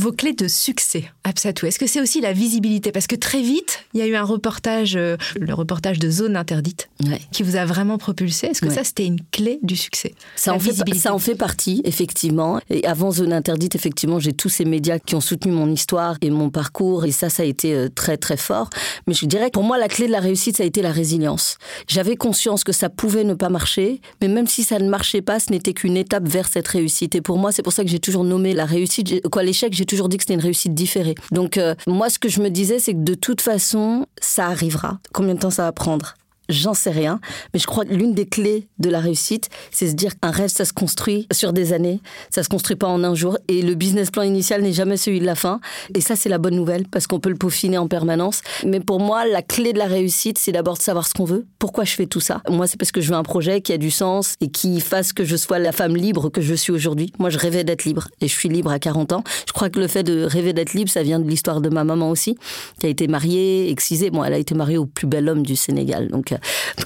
[0.07, 1.65] Vos clés de succès, Absatou?
[1.65, 2.93] Est-ce que c'est aussi la visibilité?
[2.93, 6.37] Parce que très vite, il y a eu un reportage, euh, le reportage de Zone
[6.37, 6.89] Interdite,
[7.33, 8.47] qui vous a vraiment propulsé.
[8.47, 10.15] Est-ce que ça, c'était une clé du succès?
[10.37, 12.61] Ça en, fait, ça en fait partie, effectivement.
[12.69, 16.29] Et avant Zone Interdite, effectivement, j'ai tous ces médias qui ont soutenu mon histoire et
[16.29, 17.03] mon parcours.
[17.03, 18.69] Et ça, ça a été euh, très, très fort.
[19.07, 20.93] Mais je dirais que pour moi, la clé de la réussite, ça a été la
[20.93, 21.57] résilience.
[21.89, 25.41] J'avais conscience que ça pouvait ne pas marcher, mais même si ça ne marchait pas,
[25.41, 27.13] ce n'était qu'une étape vers cette réussite.
[27.15, 29.85] Et pour moi, c'est pour ça que j'ai toujours nommé la réussite, quoi, l'échec, j'ai
[29.85, 31.15] toujours toujours dit que c'était une réussite différée.
[31.31, 34.99] Donc euh, moi, ce que je me disais, c'est que de toute façon, ça arrivera.
[35.13, 36.13] Combien de temps ça va prendre?
[36.49, 37.19] J'en sais rien,
[37.53, 40.49] mais je crois que l'une des clés de la réussite, c'est se dire qu'un rêve,
[40.49, 43.75] ça se construit sur des années, ça se construit pas en un jour, et le
[43.75, 45.59] business plan initial n'est jamais celui de la fin.
[45.93, 48.41] Et ça, c'est la bonne nouvelle, parce qu'on peut le peaufiner en permanence.
[48.65, 51.45] Mais pour moi, la clé de la réussite, c'est d'abord de savoir ce qu'on veut,
[51.59, 52.41] pourquoi je fais tout ça?
[52.49, 55.11] Moi, c'est parce que je veux un projet qui a du sens et qui fasse
[55.11, 57.11] que je sois la femme libre que je suis aujourd'hui.
[57.19, 59.23] Moi, je rêvais d'être libre, et je suis libre à 40 ans.
[59.45, 61.83] Je crois que le fait de rêver d'être libre, ça vient de l'histoire de ma
[61.83, 62.37] maman aussi,
[62.79, 64.11] qui a été mariée, excisée.
[64.11, 66.33] Bon, elle a été mariée au plus bel homme du Sénégal, donc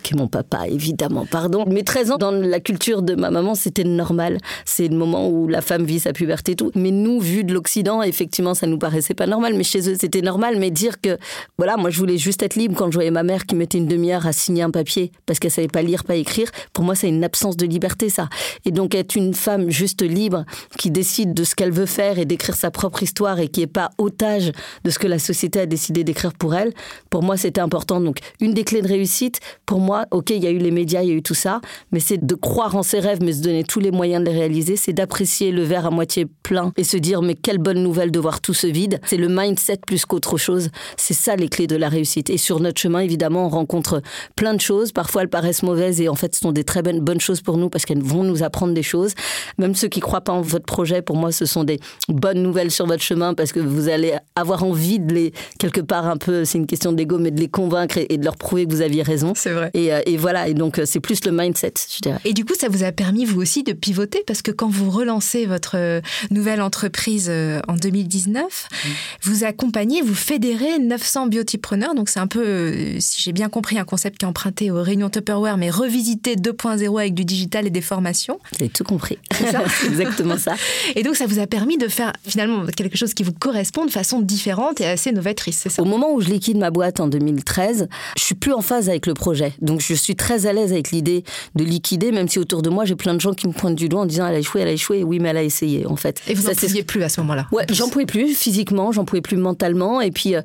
[0.04, 1.66] qui est mon papa, évidemment, pardon.
[1.68, 4.38] Mais 13 ans, dans la culture de ma maman, c'était normal.
[4.66, 6.72] C'est le moment où la femme vit sa puberté et tout.
[6.76, 9.54] Mais nous, vu de l'Occident, effectivement, ça nous paraissait pas normal.
[9.56, 10.58] Mais chez eux, c'était normal.
[10.58, 11.18] Mais dire que,
[11.58, 13.88] voilà, moi, je voulais juste être libre quand je voyais ma mère qui mettait une
[13.88, 16.50] demi-heure à signer un papier parce qu'elle savait pas lire, pas écrire.
[16.74, 18.30] Pour moi, c'est une absence de liberté, ça.
[18.66, 20.46] Et donc, être une femme juste libre
[20.78, 23.68] qui décide de ce qu'elle veut faire et d'écrire sa propre histoire et qui est
[23.68, 24.52] pas otage
[24.84, 26.74] de ce que la société a décidé d'écrire pour elle,
[27.10, 28.00] pour moi, c'était important.
[28.00, 31.02] Donc, une des clés de réussite, pour moi, ok, il y a eu les médias,
[31.02, 33.42] il y a eu tout ça, mais c'est de croire en ses rêves, mais se
[33.42, 36.84] donner tous les moyens de les réaliser, c'est d'apprécier le verre à moitié plein et
[36.84, 39.00] se dire, mais quelle bonne nouvelle de voir tout ce vide.
[39.06, 40.70] C'est le mindset plus qu'autre chose.
[40.98, 42.30] C'est ça les clés de la réussite.
[42.30, 44.02] Et sur notre chemin, évidemment, on rencontre
[44.36, 44.92] plein de choses.
[44.92, 47.70] Parfois, elles paraissent mauvaises et en fait, ce sont des très bonnes, choses pour nous
[47.70, 49.14] parce qu'elles vont nous apprendre des choses.
[49.58, 52.72] Même ceux qui croient pas en votre projet, pour moi, ce sont des bonnes nouvelles
[52.72, 56.46] sur votre chemin parce que vous allez avoir envie de les, quelque part un peu,
[56.46, 59.04] c'est une question d'ego, mais de les convaincre et de leur prouver que vous aviez
[59.04, 59.31] raison.
[59.36, 59.72] C'est vrai.
[59.74, 62.20] Et, euh, et, voilà, et donc euh, c'est plus le mindset, je dirais.
[62.26, 64.90] Et du coup, ça vous a permis, vous aussi, de pivoter, parce que quand vous
[64.90, 67.32] relancez votre euh, nouvelle entreprise
[67.68, 68.88] en 2019, mmh.
[69.24, 73.86] vous accompagnez, vous fédérez 900 biotipreneurs, donc c'est un peu, si j'ai bien compris, un
[73.86, 77.82] concept qui est emprunté aux réunions Tupperware, mais revisité 2.0 avec du digital et des
[77.82, 78.40] formations.
[78.60, 79.18] J'ai tout compris.
[79.34, 80.56] C'est ça exactement ça.
[80.96, 83.92] Et donc, ça vous a permis de faire finalement quelque chose qui vous correspond de
[83.92, 85.82] façon différente et assez novatrice, c'est ça?
[85.82, 89.06] Au moment où je liquide ma boîte en 2013, je suis plus en phase avec
[89.06, 89.54] le projet.
[89.62, 91.24] Donc, je suis très à l'aise avec l'idée
[91.56, 93.88] de liquider, même si autour de moi, j'ai plein de gens qui me pointent du
[93.88, 95.04] doigt en disant elle a échoué, elle a échoué.
[95.04, 96.22] Oui, mais elle a essayé, en fait.
[96.28, 99.22] Et vous n'en pouviez plus à ce moment-là Ouais, j'en pouvais plus physiquement, j'en pouvais
[99.22, 100.02] plus mentalement.
[100.02, 100.42] Et puis, euh,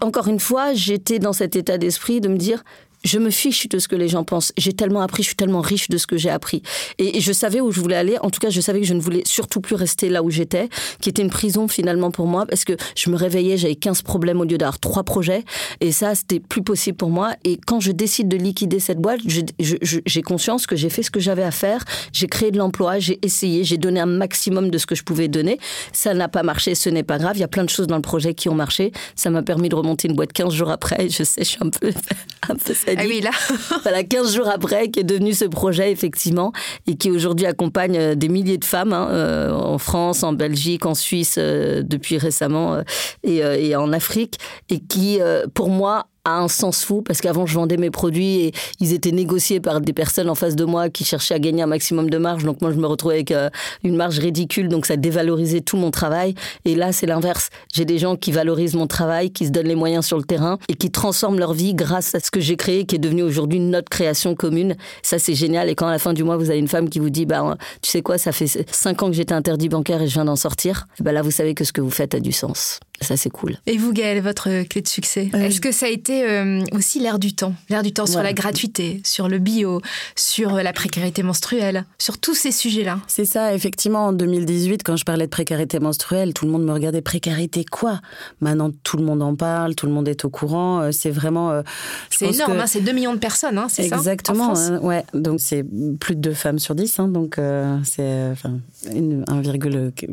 [0.00, 2.64] encore une fois, j'étais dans cet état d'esprit de me dire
[3.06, 4.52] je me fiche de ce que les gens pensent.
[4.58, 6.62] J'ai tellement appris, je suis tellement riche de ce que j'ai appris.
[6.98, 8.18] Et, je savais où je voulais aller.
[8.20, 10.68] En tout cas, je savais que je ne voulais surtout plus rester là où j'étais,
[11.00, 14.40] qui était une prison finalement pour moi, parce que je me réveillais, j'avais 15 problèmes
[14.40, 15.44] au lieu d'avoir trois projets.
[15.80, 17.34] Et ça, c'était plus possible pour moi.
[17.44, 21.20] Et quand je décide de liquider cette boîte, j'ai conscience que j'ai fait ce que
[21.20, 21.84] j'avais à faire.
[22.12, 25.28] J'ai créé de l'emploi, j'ai essayé, j'ai donné un maximum de ce que je pouvais
[25.28, 25.58] donner.
[25.92, 27.36] Ça n'a pas marché, ce n'est pas grave.
[27.36, 28.92] Il y a plein de choses dans le projet qui ont marché.
[29.14, 31.08] Ça m'a permis de remonter une boîte 15 jours après.
[31.08, 31.92] Je sais, je suis un peu,
[32.48, 33.30] un peu Ah oui, là.
[33.82, 36.52] voilà, 15 jours après, qui est devenu ce projet, effectivement,
[36.86, 40.86] et qui aujourd'hui accompagne euh, des milliers de femmes hein, euh, en France, en Belgique,
[40.86, 42.80] en Suisse, euh, depuis récemment,
[43.22, 44.38] et, et, en Afrique,
[44.70, 45.18] et qui,
[45.54, 49.12] pour moi, a un sens fou parce qu'avant je vendais mes produits et ils étaient
[49.12, 52.18] négociés par des personnes en face de moi qui cherchaient à gagner un maximum de
[52.18, 52.44] marge.
[52.44, 53.48] Donc moi je me retrouvais avec euh,
[53.84, 56.34] une marge ridicule, donc ça dévalorisait tout mon travail.
[56.64, 57.50] Et là c'est l'inverse.
[57.72, 60.58] J'ai des gens qui valorisent mon travail, qui se donnent les moyens sur le terrain
[60.68, 63.60] et qui transforment leur vie grâce à ce que j'ai créé, qui est devenu aujourd'hui
[63.60, 64.76] notre création commune.
[65.02, 65.70] Ça c'est génial.
[65.70, 67.56] Et quand à la fin du mois vous avez une femme qui vous dit bah
[67.82, 70.36] tu sais quoi, ça fait cinq ans que j'étais interdit bancaire et je viens d'en
[70.36, 72.80] sortir, bah là vous savez que ce que vous faites a du sens.
[73.00, 73.56] Ça, c'est cool.
[73.66, 76.98] Et vous, Gaëlle, votre clé de succès euh, Est-ce que ça a été euh, aussi
[76.98, 79.80] l'air du temps L'air du temps sur la gratuité, sur le bio,
[80.14, 84.06] sur la précarité menstruelle, sur tous ces sujets-là C'est ça, effectivement.
[84.06, 88.00] En 2018, quand je parlais de précarité menstruelle, tout le monde me regardait précarité quoi?
[88.40, 90.80] Maintenant, tout le monde en parle, tout le monde est au courant.
[90.80, 91.62] Euh, c'est vraiment.
[92.10, 95.04] c'est énorme, hein, c'est 2 millions de personnes, hein, c'est ça Exactement, hein, ouais.
[95.12, 95.64] Donc, c'est
[96.00, 96.98] plus de 2 femmes sur 10.
[96.98, 97.38] Hein, donc,
[97.84, 98.58] c'est enfin,
[98.90, 99.42] 1,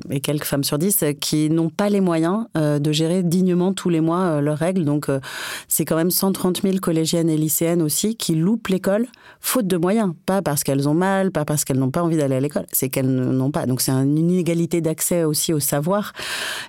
[0.09, 2.45] et quelques femmes sur 10 qui n'ont pas les moyens
[2.79, 4.85] de gérer dignement tous les mois euh, leurs règles.
[4.85, 5.19] Donc, euh,
[5.67, 9.07] c'est quand même 130 000 collégiennes et lycéennes aussi qui loupent l'école
[9.39, 10.13] faute de moyens.
[10.25, 12.89] Pas parce qu'elles ont mal, pas parce qu'elles n'ont pas envie d'aller à l'école, c'est
[12.89, 13.65] qu'elles n'ont pas.
[13.65, 16.13] Donc, c'est une inégalité d'accès aussi au savoir.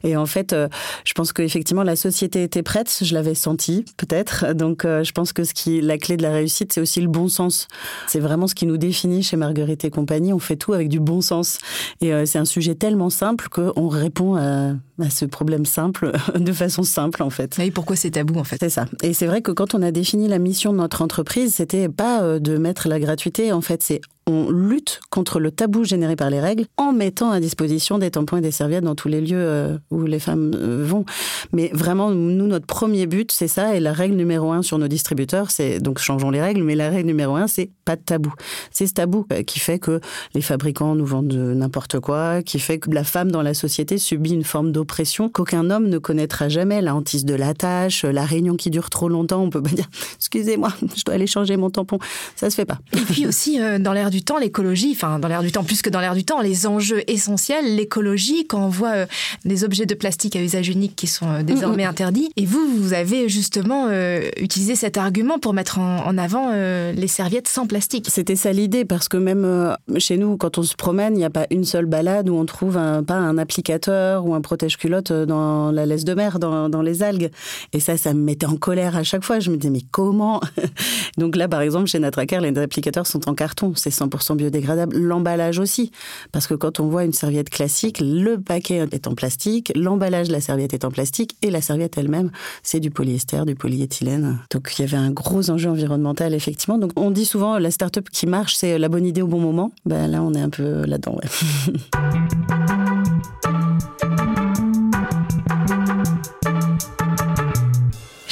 [0.02, 0.68] Et en fait, euh,
[1.04, 2.98] je pense qu'effectivement, la société était prête.
[3.02, 4.54] Je l'avais senti, peut-être.
[4.54, 7.28] Donc, je pense que ce qui, la clé de la réussite, c'est aussi le bon
[7.28, 7.68] sens.
[8.06, 10.32] C'est vraiment ce qui nous définit chez Marguerite et compagnie.
[10.32, 11.58] On fait tout avec du bon sens.
[12.00, 16.83] Et c'est un sujet tellement simple qu'on répond à à ce problème simple, de façon
[16.83, 17.59] simple en fait.
[17.59, 18.57] Et pourquoi c'est tabou en fait?
[18.61, 18.87] C'est ça.
[19.02, 22.22] Et c'est vrai que quand on a défini la mission de notre entreprise, c'était pas
[22.22, 26.30] euh, de mettre la gratuité, en fait, c'est on lutte contre le tabou généré par
[26.30, 29.37] les règles en mettant à disposition des tampons et des serviettes dans tous les lieux
[29.37, 31.04] euh, où les femmes euh, vont.
[31.52, 33.76] Mais vraiment, nous, notre premier but, c'est ça.
[33.76, 36.88] Et la règle numéro un sur nos distributeurs, c'est donc changeons les règles, mais la
[36.88, 38.32] règle numéro un, c'est pas de tabou.
[38.70, 40.00] C'est ce tabou euh, qui fait que
[40.34, 44.32] les fabricants nous vendent n'importe quoi, qui fait que la femme dans la société subit
[44.32, 46.80] une forme d'oppression qu'aucun homme ne connaîtra jamais.
[46.80, 49.88] La hantise de la tâche, la réunion qui dure trop longtemps, on peut pas dire
[50.16, 51.98] excusez-moi, je dois aller changer mon tampon.
[52.37, 52.78] Ça se fait pas.
[52.96, 55.90] Et puis aussi, dans l'air du temps, l'écologie, enfin dans l'air du temps plus que
[55.90, 59.07] dans l'air du temps, les enjeux essentiels, l'écologie, quand on voit euh,
[59.44, 62.31] des objets de plastique à usage unique qui sont euh, désormais interdits.
[62.37, 67.48] Et vous, vous avez justement euh, utilisé cet argument pour mettre en, avant les serviettes
[67.48, 68.07] sans plastique.
[68.09, 71.31] C'était ça l'idée, parce que même chez nous, quand on se promène, il n'y a
[71.31, 75.72] pas une seule balade où on trouve un, pas un applicateur ou un protège-culotte dans
[75.72, 77.31] la laisse de mer, dans, dans les algues.
[77.72, 79.40] Et ça, ça me mettait en colère à chaque fois.
[79.40, 80.40] Je me disais, mais comment?
[81.18, 83.72] Donc là, par exemple, chez Natracker, les applicateurs sont en carton.
[83.74, 84.96] C'est 100% biodégradable.
[84.96, 85.90] L'emballage aussi.
[86.32, 90.32] Parce que quand on voit une serviette classique, le paquet est en plastique, l'emballage de
[90.32, 92.30] la serviette est en plastique et la serviette elle-même,
[92.62, 94.38] c'est du polyester, du polyéthylène.
[94.50, 96.78] Donc il y avait un gros enjeu environnemental, effectivement.
[96.78, 99.72] Donc on dit souvent la start-up qui marche, c'est la bonne idée au bon moment.
[99.86, 101.18] Ben là, on est un peu là-dedans.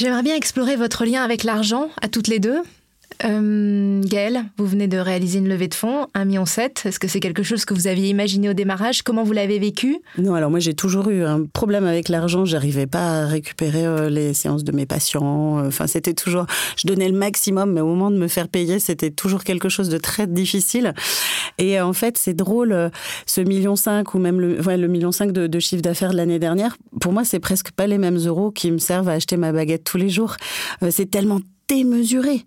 [0.03, 2.61] J'aimerais bien explorer votre lien avec l'argent à toutes les deux.
[3.25, 6.43] Euh, Gaëlle, vous venez de réaliser une levée de fonds, 1,7 million.
[6.43, 9.01] Est-ce que c'est quelque chose que vous aviez imaginé au démarrage?
[9.01, 9.97] Comment vous l'avez vécu?
[10.17, 12.45] Non, alors moi j'ai toujours eu un problème avec l'argent.
[12.45, 15.65] J'arrivais pas à récupérer euh, les séances de mes patients.
[15.65, 16.45] Enfin, c'était toujours.
[16.77, 19.89] Je donnais le maximum, mais au moment de me faire payer, c'était toujours quelque chose
[19.89, 20.93] de très difficile.
[21.57, 22.89] Et euh, en fait, c'est drôle, euh,
[23.25, 26.17] ce million 5 ou même le, ouais, le million 5 de, de chiffre d'affaires de
[26.17, 26.75] l'année dernière.
[26.99, 29.83] Pour moi, c'est presque pas les mêmes euros qui me servent à acheter ma baguette
[29.83, 30.35] tous les jours.
[30.89, 32.45] C'est tellement démesuré.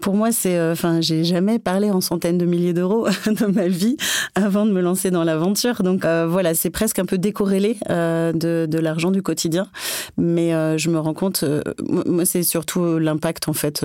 [0.00, 3.08] Pour moi, c'est, euh, enfin, j'ai jamais parlé en centaines de milliers d'euros
[3.40, 3.96] dans ma vie
[4.34, 5.82] avant de me lancer dans l'aventure.
[5.82, 9.68] Donc euh, voilà, c'est presque un peu décorrélé euh, de, de l'argent du quotidien,
[10.16, 11.44] mais je me rends compte,
[11.88, 13.84] moi, c'est surtout l'impact en fait,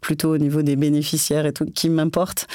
[0.00, 2.46] plutôt au niveau des bénéficiaires et tout, qui m'importe.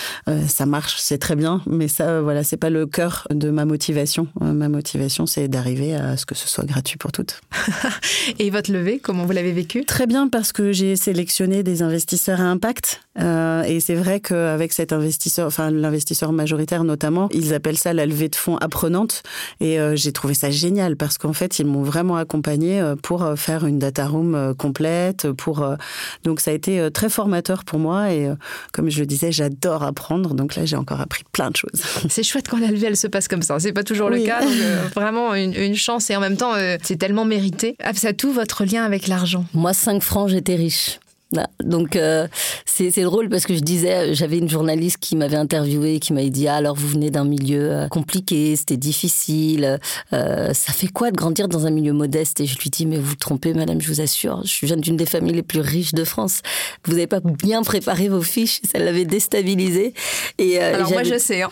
[0.47, 4.27] ça marche, c'est très bien, mais ça, voilà, c'est pas le cœur de ma motivation.
[4.39, 7.41] ma motivation, c'est d'arriver à ce que ce soit gratuit pour toutes.
[8.39, 9.85] et votre levée, comment vous l'avez vécu?
[9.85, 13.01] Très bien parce que j'ai sélectionné des investisseurs à impact.
[13.19, 18.05] Euh, et c'est vrai qu'avec cet investisseur, enfin l'investisseur majoritaire notamment, ils appellent ça la
[18.05, 19.23] levée de fonds apprenante.
[19.59, 23.25] Et euh, j'ai trouvé ça génial parce qu'en fait, ils m'ont vraiment accompagné euh, pour
[23.35, 25.31] faire une data room complète.
[25.31, 25.65] Pour
[26.23, 28.11] donc ça a été très formateur pour moi.
[28.11, 28.29] Et
[28.71, 30.33] comme je le disais, j'adore apprendre.
[30.33, 31.81] Donc là, j'ai encore appris plein de choses.
[32.09, 33.59] C'est chouette quand la levée elle se passe comme ça.
[33.59, 34.41] C'est pas toujours le cas.
[34.41, 34.51] Donc,
[34.95, 37.75] vraiment une, une, chance et en même temps, c'est tellement mérité.
[38.17, 39.45] tout votre lien avec l'argent?
[39.53, 40.99] Moi, 5 francs, j'étais riche.
[41.63, 42.27] Donc euh,
[42.65, 46.47] c'est drôle parce que je disais, j'avais une journaliste qui m'avait interviewé, qui m'avait dit
[46.47, 49.79] ah, alors vous venez d'un milieu euh, compliqué, c'était difficile,
[50.13, 52.41] euh, ça fait quoi de grandir dans un milieu modeste?
[52.41, 54.97] Et je lui dis mais vous vous trompez madame, je vous assure, je viens d'une
[54.97, 56.41] des familles les plus riches de France.
[56.85, 59.93] Vous n'avez pas bien préparé vos fiches, ça l'avait déstabilisé.
[60.37, 61.41] Et alors moi je sais.
[61.43, 61.49] Hein.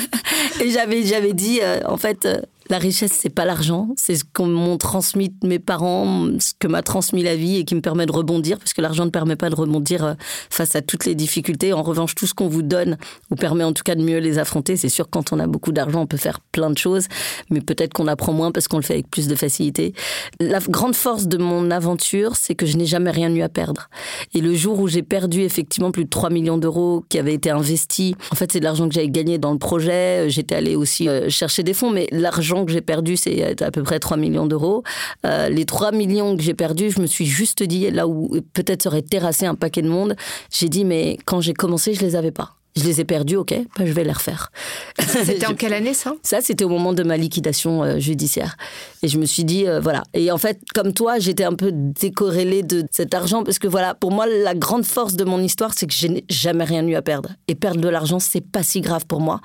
[0.60, 2.26] et j'avais j'avais dit en fait
[2.70, 6.82] la richesse, c'est pas l'argent, c'est ce qu'on m'ont transmis mes parents, ce que m'a
[6.82, 9.50] transmis la vie et qui me permet de rebondir, parce que l'argent ne permet pas
[9.50, 10.14] de rebondir euh,
[10.50, 11.72] face à toutes les difficultés.
[11.72, 12.96] En revanche, tout ce qu'on vous donne
[13.28, 14.76] vous permet en tout cas de mieux les affronter.
[14.76, 17.06] C'est sûr, quand on a beaucoup d'argent, on peut faire plein de choses,
[17.50, 19.92] mais peut-être qu'on apprend moins parce qu'on le fait avec plus de facilité.
[20.38, 23.88] La grande force de mon aventure, c'est que je n'ai jamais rien eu à perdre.
[24.32, 27.50] Et le jour où j'ai perdu effectivement plus de 3 millions d'euros qui avaient été
[27.50, 30.30] investis, en fait, c'est de l'argent que j'avais gagné dans le projet.
[30.30, 33.82] J'étais allée aussi euh, chercher des fonds, mais l'argent que j'ai perdu, c'est à peu
[33.82, 34.82] près 3 millions d'euros.
[35.26, 38.82] Euh, les 3 millions que j'ai perdus, je me suis juste dit, là où peut-être
[38.82, 40.16] serait terrassé un paquet de monde,
[40.52, 42.56] j'ai dit, mais quand j'ai commencé, je les avais pas.
[42.76, 44.52] Je les ai perdus, ok, bah, je vais les refaire.
[45.00, 46.14] C'était en quelle année ça?
[46.22, 48.56] Ça, c'était au moment de ma liquidation euh, judiciaire.
[49.02, 50.04] Et je me suis dit, euh, voilà.
[50.14, 53.94] Et en fait, comme toi, j'étais un peu décorrélée de cet argent parce que voilà,
[53.94, 56.94] pour moi, la grande force de mon histoire, c'est que je n'ai jamais rien eu
[56.94, 57.30] à perdre.
[57.48, 59.40] Et perdre de l'argent, c'est pas si grave pour moi.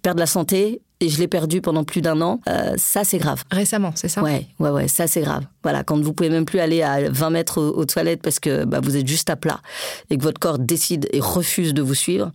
[0.00, 3.42] Perdre la santé, et je l'ai perdu pendant plus d'un an, euh, ça c'est grave.
[3.50, 4.22] Récemment, c'est ça?
[4.22, 5.44] Ouais, ouais, ouais, ça c'est grave.
[5.62, 8.80] Voilà, quand vous pouvez même plus aller à 20 mètres aux, toilettes parce que bah,
[8.80, 9.60] vous êtes juste à plat
[10.10, 12.30] et que votre corps décide et refuse de vous suivre,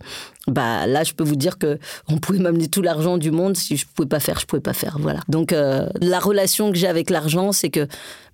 [0.48, 3.76] bah là je peux vous dire que on pouvait m'amener tout l'argent du monde si
[3.76, 4.96] je pouvais pas faire, je pouvais pas faire.
[5.00, 5.20] Voilà.
[5.28, 7.86] Donc euh, la relation que j'ai avec l'argent, c'est que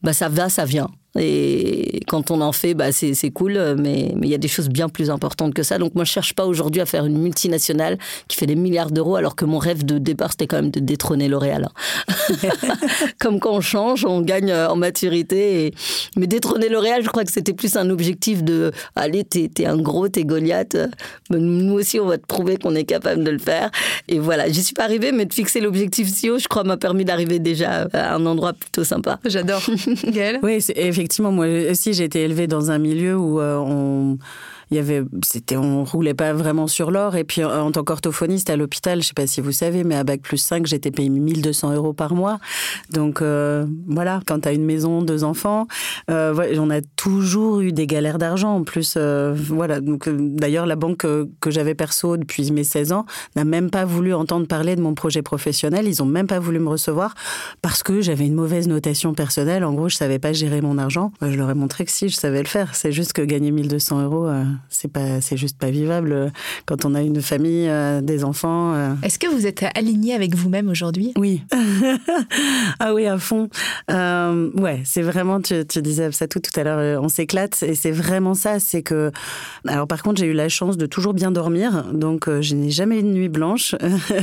[0.03, 0.91] bah ça va, ça vient.
[1.19, 4.89] Et quand on en fait, bah c'est cool, mais il y a des choses bien
[4.89, 5.79] plus importantes que ça.
[5.79, 9.15] Donc moi, je cherche pas aujourd'hui à faire une multinationale qui fait des milliards d'euros,
[9.15, 11.69] alors que mon rêve de départ, c'était quand même de détrôner L'Oréal.
[11.69, 12.49] Hein.
[13.21, 15.67] Comme quand on change, on gagne euh, en maturité.
[15.67, 15.75] Et...
[16.17, 19.79] Mais détrôner L'Oréal, je crois que c'était plus un objectif de allez, t'es es un
[19.79, 20.77] gros, t'es Goliath.
[21.31, 23.71] Nous aussi, on va te prouver qu'on est capable de le faire.
[24.09, 26.77] Et voilà, j'y suis pas arrivée, mais de fixer l'objectif si haut, je crois, m'a
[26.77, 29.19] permis d'arriver déjà à un endroit plutôt sympa.
[29.25, 29.63] J'adore.
[30.05, 30.41] Gaëlle?
[30.43, 34.19] Oui, effectivement moi aussi, j'ai été élevée dans un milieu où euh, on
[34.71, 37.17] il y avait, c'était, on roulait pas vraiment sur l'or.
[37.17, 40.05] Et puis, en tant qu'orthophoniste à l'hôpital, je sais pas si vous savez, mais à
[40.05, 42.39] bac plus 5, j'étais payé 1200 euros par mois.
[42.91, 45.67] Donc, euh, voilà, quand tu une maison, deux enfants,
[46.11, 48.57] euh, on a toujours eu des galères d'argent.
[48.57, 49.81] En plus, euh, voilà.
[49.81, 51.07] Donc, d'ailleurs, la banque
[51.41, 54.95] que j'avais perso depuis mes 16 ans n'a même pas voulu entendre parler de mon
[54.95, 55.87] projet professionnel.
[55.87, 57.15] Ils ont même pas voulu me recevoir
[57.63, 59.65] parce que j'avais une mauvaise notation personnelle.
[59.65, 61.13] En gros, je savais pas gérer mon argent.
[61.21, 62.75] Je leur ai montré que si, je savais le faire.
[62.75, 64.29] C'est juste que gagner 1200 euros,
[64.69, 66.31] c'est pas, c'est juste pas vivable euh,
[66.67, 68.75] quand on a une famille, euh, des enfants.
[68.75, 68.95] Euh.
[69.03, 71.13] Est-ce que vous êtes aligné avec vous-même aujourd'hui?
[71.17, 71.43] Oui.
[72.81, 73.49] ah oui, à fond.
[73.89, 77.91] ouais, c'est vraiment, tu, tu disais ça tout tout à l'heure, on s'éclate et c'est
[77.91, 78.61] vraiment ça.
[78.61, 79.11] C'est que,
[79.67, 83.01] alors par contre, j'ai eu la chance de toujours bien dormir, donc je n'ai jamais
[83.01, 83.75] eu de nuit blanche.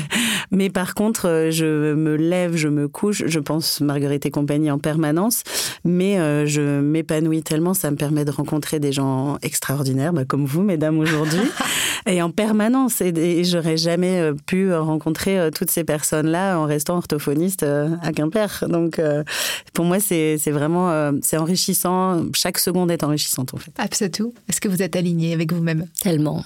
[0.51, 4.79] Mais par contre, je me lève, je me couche, je pense Marguerite et compagnie en
[4.79, 5.43] permanence,
[5.85, 10.61] mais je m'épanouis tellement, ça me permet de rencontrer des gens extraordinaires, bah, comme vous,
[10.61, 11.39] mesdames, aujourd'hui,
[12.05, 13.01] et en permanence.
[13.01, 18.11] Et, j'aurais jamais euh, pu rencontrer euh, toutes ces personnes-là en restant orthophoniste euh, à
[18.11, 18.65] Quimper.
[18.67, 19.01] Donc,
[19.73, 22.23] pour moi, c'est vraiment c'est enrichissant.
[22.33, 23.71] Chaque seconde est enrichissante, en fait.
[23.77, 24.33] Absolument.
[24.49, 25.87] Est-ce que vous êtes aligné avec vous-même?
[26.01, 26.43] Tellement.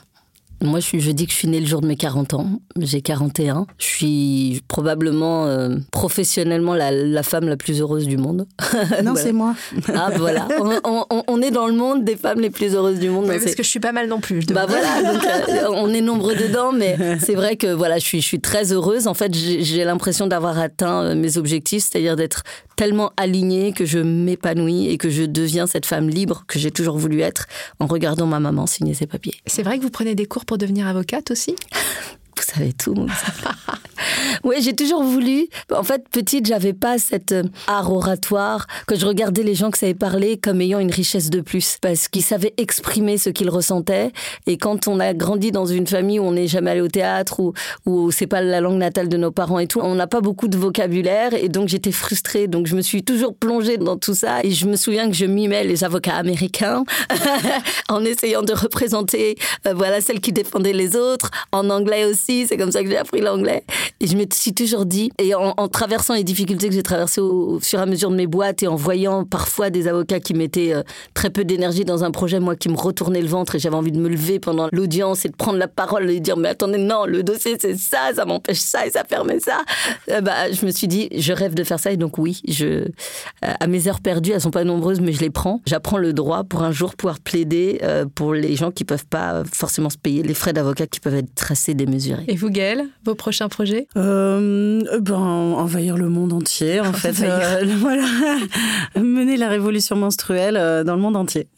[0.66, 2.48] Moi, je, je, dis que je suis née le jour de mes 40 ans.
[2.80, 3.66] J'ai 41.
[3.78, 8.48] Je suis probablement euh, professionnellement la, la, femme la plus heureuse du monde.
[9.04, 9.56] Non, c'est moi.
[9.94, 10.48] Ah, voilà.
[10.60, 13.26] On, on, on, est dans le monde des femmes les plus heureuses du monde.
[13.28, 14.42] Oui, parce que je suis pas mal non plus.
[14.42, 18.06] Je bah voilà, donc, euh, on est nombreux dedans, mais c'est vrai que voilà, je
[18.06, 19.08] suis, je suis très heureuse.
[19.08, 22.44] En fait, j'ai l'impression d'avoir atteint euh, mes objectifs, c'est-à-dire d'être
[22.76, 26.98] tellement alignée que je m'épanouis et que je deviens cette femme libre que j'ai toujours
[26.98, 27.48] voulu être
[27.80, 29.36] en regardant ma maman signer ses papiers.
[29.46, 31.56] C'est vrai que vous prenez des cours pour devenir avocate aussi?
[32.38, 32.96] Vous savez tout.
[34.44, 35.48] Oui, j'ai toujours voulu.
[35.74, 39.80] En fait, petite, j'avais pas cette euh, art oratoire que je regardais les gens qui
[39.80, 44.12] savaient parler comme ayant une richesse de plus parce qu'ils savaient exprimer ce qu'ils ressentaient.
[44.48, 47.40] Et quand on a grandi dans une famille où on n'est jamais allé au théâtre
[47.40, 47.54] ou
[47.86, 50.48] où c'est pas la langue natale de nos parents et tout, on n'a pas beaucoup
[50.48, 52.48] de vocabulaire et donc j'étais frustrée.
[52.48, 55.26] Donc je me suis toujours plongée dans tout ça et je me souviens que je
[55.26, 56.84] mimais les avocats américains
[57.90, 62.25] en essayant de représenter euh, voilà celle qui défendait les autres en anglais aussi.
[62.48, 63.64] C'est comme ça que j'ai appris l'anglais.
[64.00, 67.60] Et je me suis toujours dit, et en, traversant les difficultés que j'ai traversées au,
[67.60, 70.74] fur et à mesure de mes boîtes et en voyant parfois des avocats qui mettaient
[70.74, 70.84] euh,
[71.14, 73.92] très peu d'énergie dans un projet, moi qui me retournait le ventre et j'avais envie
[73.92, 76.78] de me lever pendant l'audience et de prendre la parole et de dire mais attendez
[76.78, 79.62] non le dossier c'est ça, ça m'empêche ça et ça permet ça.
[80.10, 82.66] Euh, bah je me suis dit je rêve de faire ça et donc oui je
[82.66, 82.88] euh,
[83.42, 85.62] à mes heures perdues elles sont pas nombreuses mais je les prends.
[85.66, 87.80] J'apprends le droit pour un jour pouvoir plaider
[88.16, 91.34] pour les gens qui peuvent pas forcément se payer les frais d'avocat qui peuvent être
[91.36, 91.74] tracés
[92.28, 93.88] Et vous Gaëlle, vos prochains projets?
[93.98, 97.22] Euh, ben, envahir le monde entier, en fait.
[97.22, 98.06] Euh, voilà.
[98.96, 101.48] Mener la révolution menstruelle euh, dans le monde entier.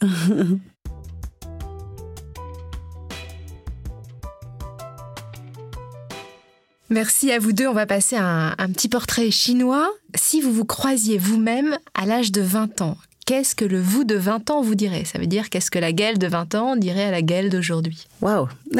[6.90, 7.66] Merci à vous deux.
[7.66, 9.90] On va passer à un, petit portrait chinois.
[10.14, 12.96] Si vous vous croisiez vous-même à l'âge de 20 ans,
[13.28, 15.04] qu'est-ce que le vous de 20 ans vous dirait?
[15.04, 18.06] Ça veut dire qu'est-ce que la Gaëlle de 20 ans dirait à la Gaëlle d'aujourd'hui?
[18.22, 18.48] Waouh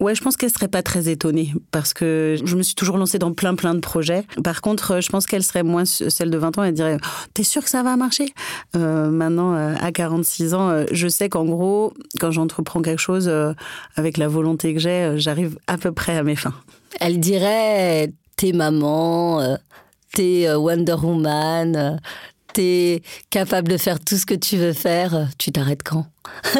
[0.00, 3.20] Ouais, je pense qu'elle serait pas très étonnée parce que je me suis toujours lancée
[3.20, 4.24] dans plein plein de projets.
[4.42, 6.64] Par contre, je pense qu'elle serait moins celle de 20 ans.
[6.64, 6.96] Elle dirait
[7.34, 8.34] T'es sûr que ça va marcher?
[8.74, 13.30] Euh, Maintenant, euh, à 46 ans, euh, je sais qu'en gros, quand j'entreprends quelque chose
[13.94, 16.54] avec la volonté que j'ai, j'arrive à peu près à mes fins.
[16.98, 19.56] Elle dirait T'es maman,
[20.12, 22.00] t'es Wonder Woman,
[22.54, 26.06] t'es capable de faire tout ce que tu veux faire, tu t'arrêtes quand?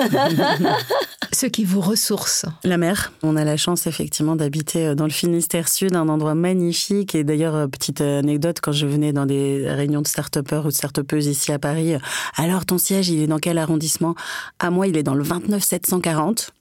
[1.32, 2.44] Ce qui vous ressource.
[2.62, 3.12] La mer.
[3.22, 7.14] On a la chance effectivement d'habiter euh, dans le Finistère Sud, un endroit magnifique.
[7.14, 10.74] Et d'ailleurs, euh, petite anecdote, quand je venais dans des réunions de start-upers ou de
[10.74, 11.98] start ici à Paris, euh,
[12.36, 14.14] alors ton siège, il est dans quel arrondissement?
[14.58, 16.52] À moi, il est dans le 29 740.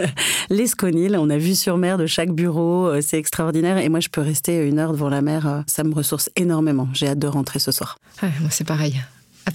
[0.50, 3.78] L'Esconil, on a vu sur mer de chaque bureau, c'est extraordinaire.
[3.78, 6.88] Et moi, je peux rester une heure devant la mer, ça me ressource énormément.
[6.92, 7.98] J'ai hâte de rentrer ce soir.
[8.22, 9.00] moi, c'est pareil.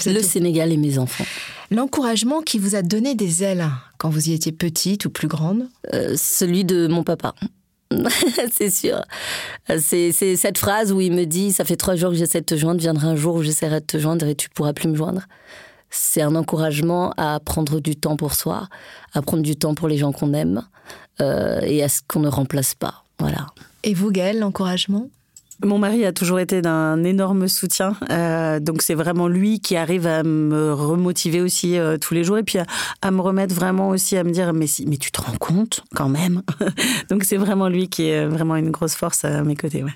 [0.06, 1.26] Le Sénégal et mes enfants.
[1.70, 3.68] L'encouragement qui vous a donné des ailes
[3.98, 5.68] quand vous y étiez petite ou plus grande?
[5.94, 7.36] Euh, Celui de mon papa.
[8.52, 9.02] c'est sûr.
[9.80, 12.56] C'est cette phrase où il me dit Ça fait trois jours que j'essaie de te
[12.56, 15.24] joindre, viendra un jour où j'essaierai de te joindre et tu pourras plus me joindre.
[15.90, 18.70] C'est un encouragement à prendre du temps pour soi,
[19.14, 20.62] à prendre du temps pour les gens qu'on aime
[21.20, 23.04] euh, et à ce qu'on ne remplace pas.
[23.20, 23.48] Voilà.
[23.84, 25.10] Et vous, Gaëlle, l'encouragement?
[25.64, 30.08] Mon mari a toujours été d'un énorme soutien, euh, donc c'est vraiment lui qui arrive
[30.08, 32.60] à me remotiver aussi euh, tous les jours et puis
[33.02, 35.84] à, me remettre vraiment aussi à me dire mais si, mais tu te rends compte
[35.96, 36.42] quand même.
[37.10, 39.84] donc c'est vraiment lui qui est vraiment une grosse force à mes côtés.
[39.84, 39.94] Ouais.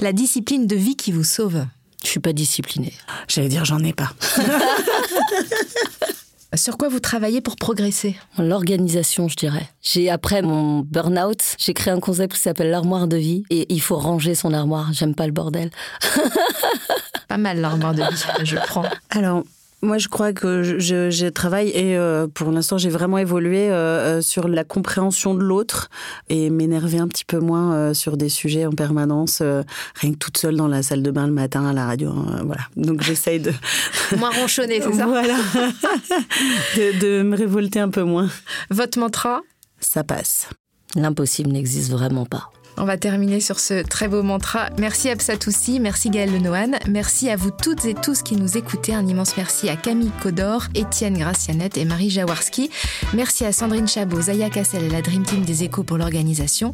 [0.00, 1.64] La discipline de vie qui vous sauve?
[2.04, 2.92] Je suis pas disciplinée.
[3.26, 4.12] J'allais dire j'en ai pas.
[6.54, 8.16] Sur quoi vous travaillez pour progresser?
[8.38, 9.68] L'organisation, je dirais.
[9.82, 13.82] J'ai après mon burn-out, j'ai créé un concept qui s'appelle l'armoire de vie et il
[13.82, 14.90] faut ranger son armoire.
[14.94, 15.70] J'aime pas le bordel.
[17.28, 18.84] pas mal l'armoire de vie, je prends.
[19.10, 19.44] Alors,
[19.80, 24.18] moi, je crois que je, je travaille et euh, pour l'instant, j'ai vraiment évolué euh,
[24.18, 25.88] euh, sur la compréhension de l'autre
[26.28, 30.56] et m'énerver un petit peu moins sur des sujets en permanence, rien que toute seule
[30.56, 32.10] dans la salle de bain le matin à la radio.
[32.10, 32.62] Hein, voilà.
[32.76, 33.52] Donc, j'essaye de.
[34.18, 35.06] moins ronchonner, c'est ça?
[35.06, 35.36] Voilà.
[36.76, 38.28] de, de me révolter un peu moins.
[38.70, 39.42] Votre mantra?
[39.80, 40.48] Ça passe.
[40.96, 42.50] L'impossible n'existe vraiment pas.
[42.80, 44.70] On va terminer sur ce très beau mantra.
[44.78, 48.94] Merci Absatoussi, merci Gaël Lenohan, merci à vous toutes et tous qui nous écoutez.
[48.94, 52.70] Un immense merci à Camille Codor, Étienne Gracianette et Marie Jaworski.
[53.14, 56.72] Merci à Sandrine Chabot, Zaya Cassel et la Dream Team des Échos pour l'organisation.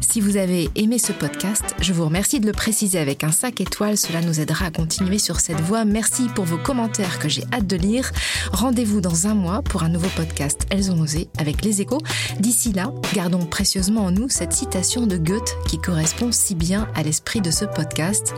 [0.00, 3.60] Si vous avez aimé ce podcast, je vous remercie de le préciser avec un 5
[3.60, 3.96] étoiles.
[3.96, 5.84] Cela nous aidera à continuer sur cette voie.
[5.84, 8.10] Merci pour vos commentaires que j'ai hâte de lire.
[8.52, 12.00] Rendez-vous dans un mois pour un nouveau podcast Elles ont osé avec les échos.
[12.38, 17.02] D'ici là, gardons précieusement en nous cette citation de Goethe qui correspond si bien à
[17.02, 18.34] l'esprit de ce podcast.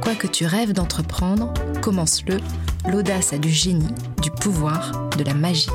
[0.00, 2.38] Quoi que tu rêves d'entreprendre, commence-le.
[2.88, 5.70] L'audace a du génie, du pouvoir, de la magie.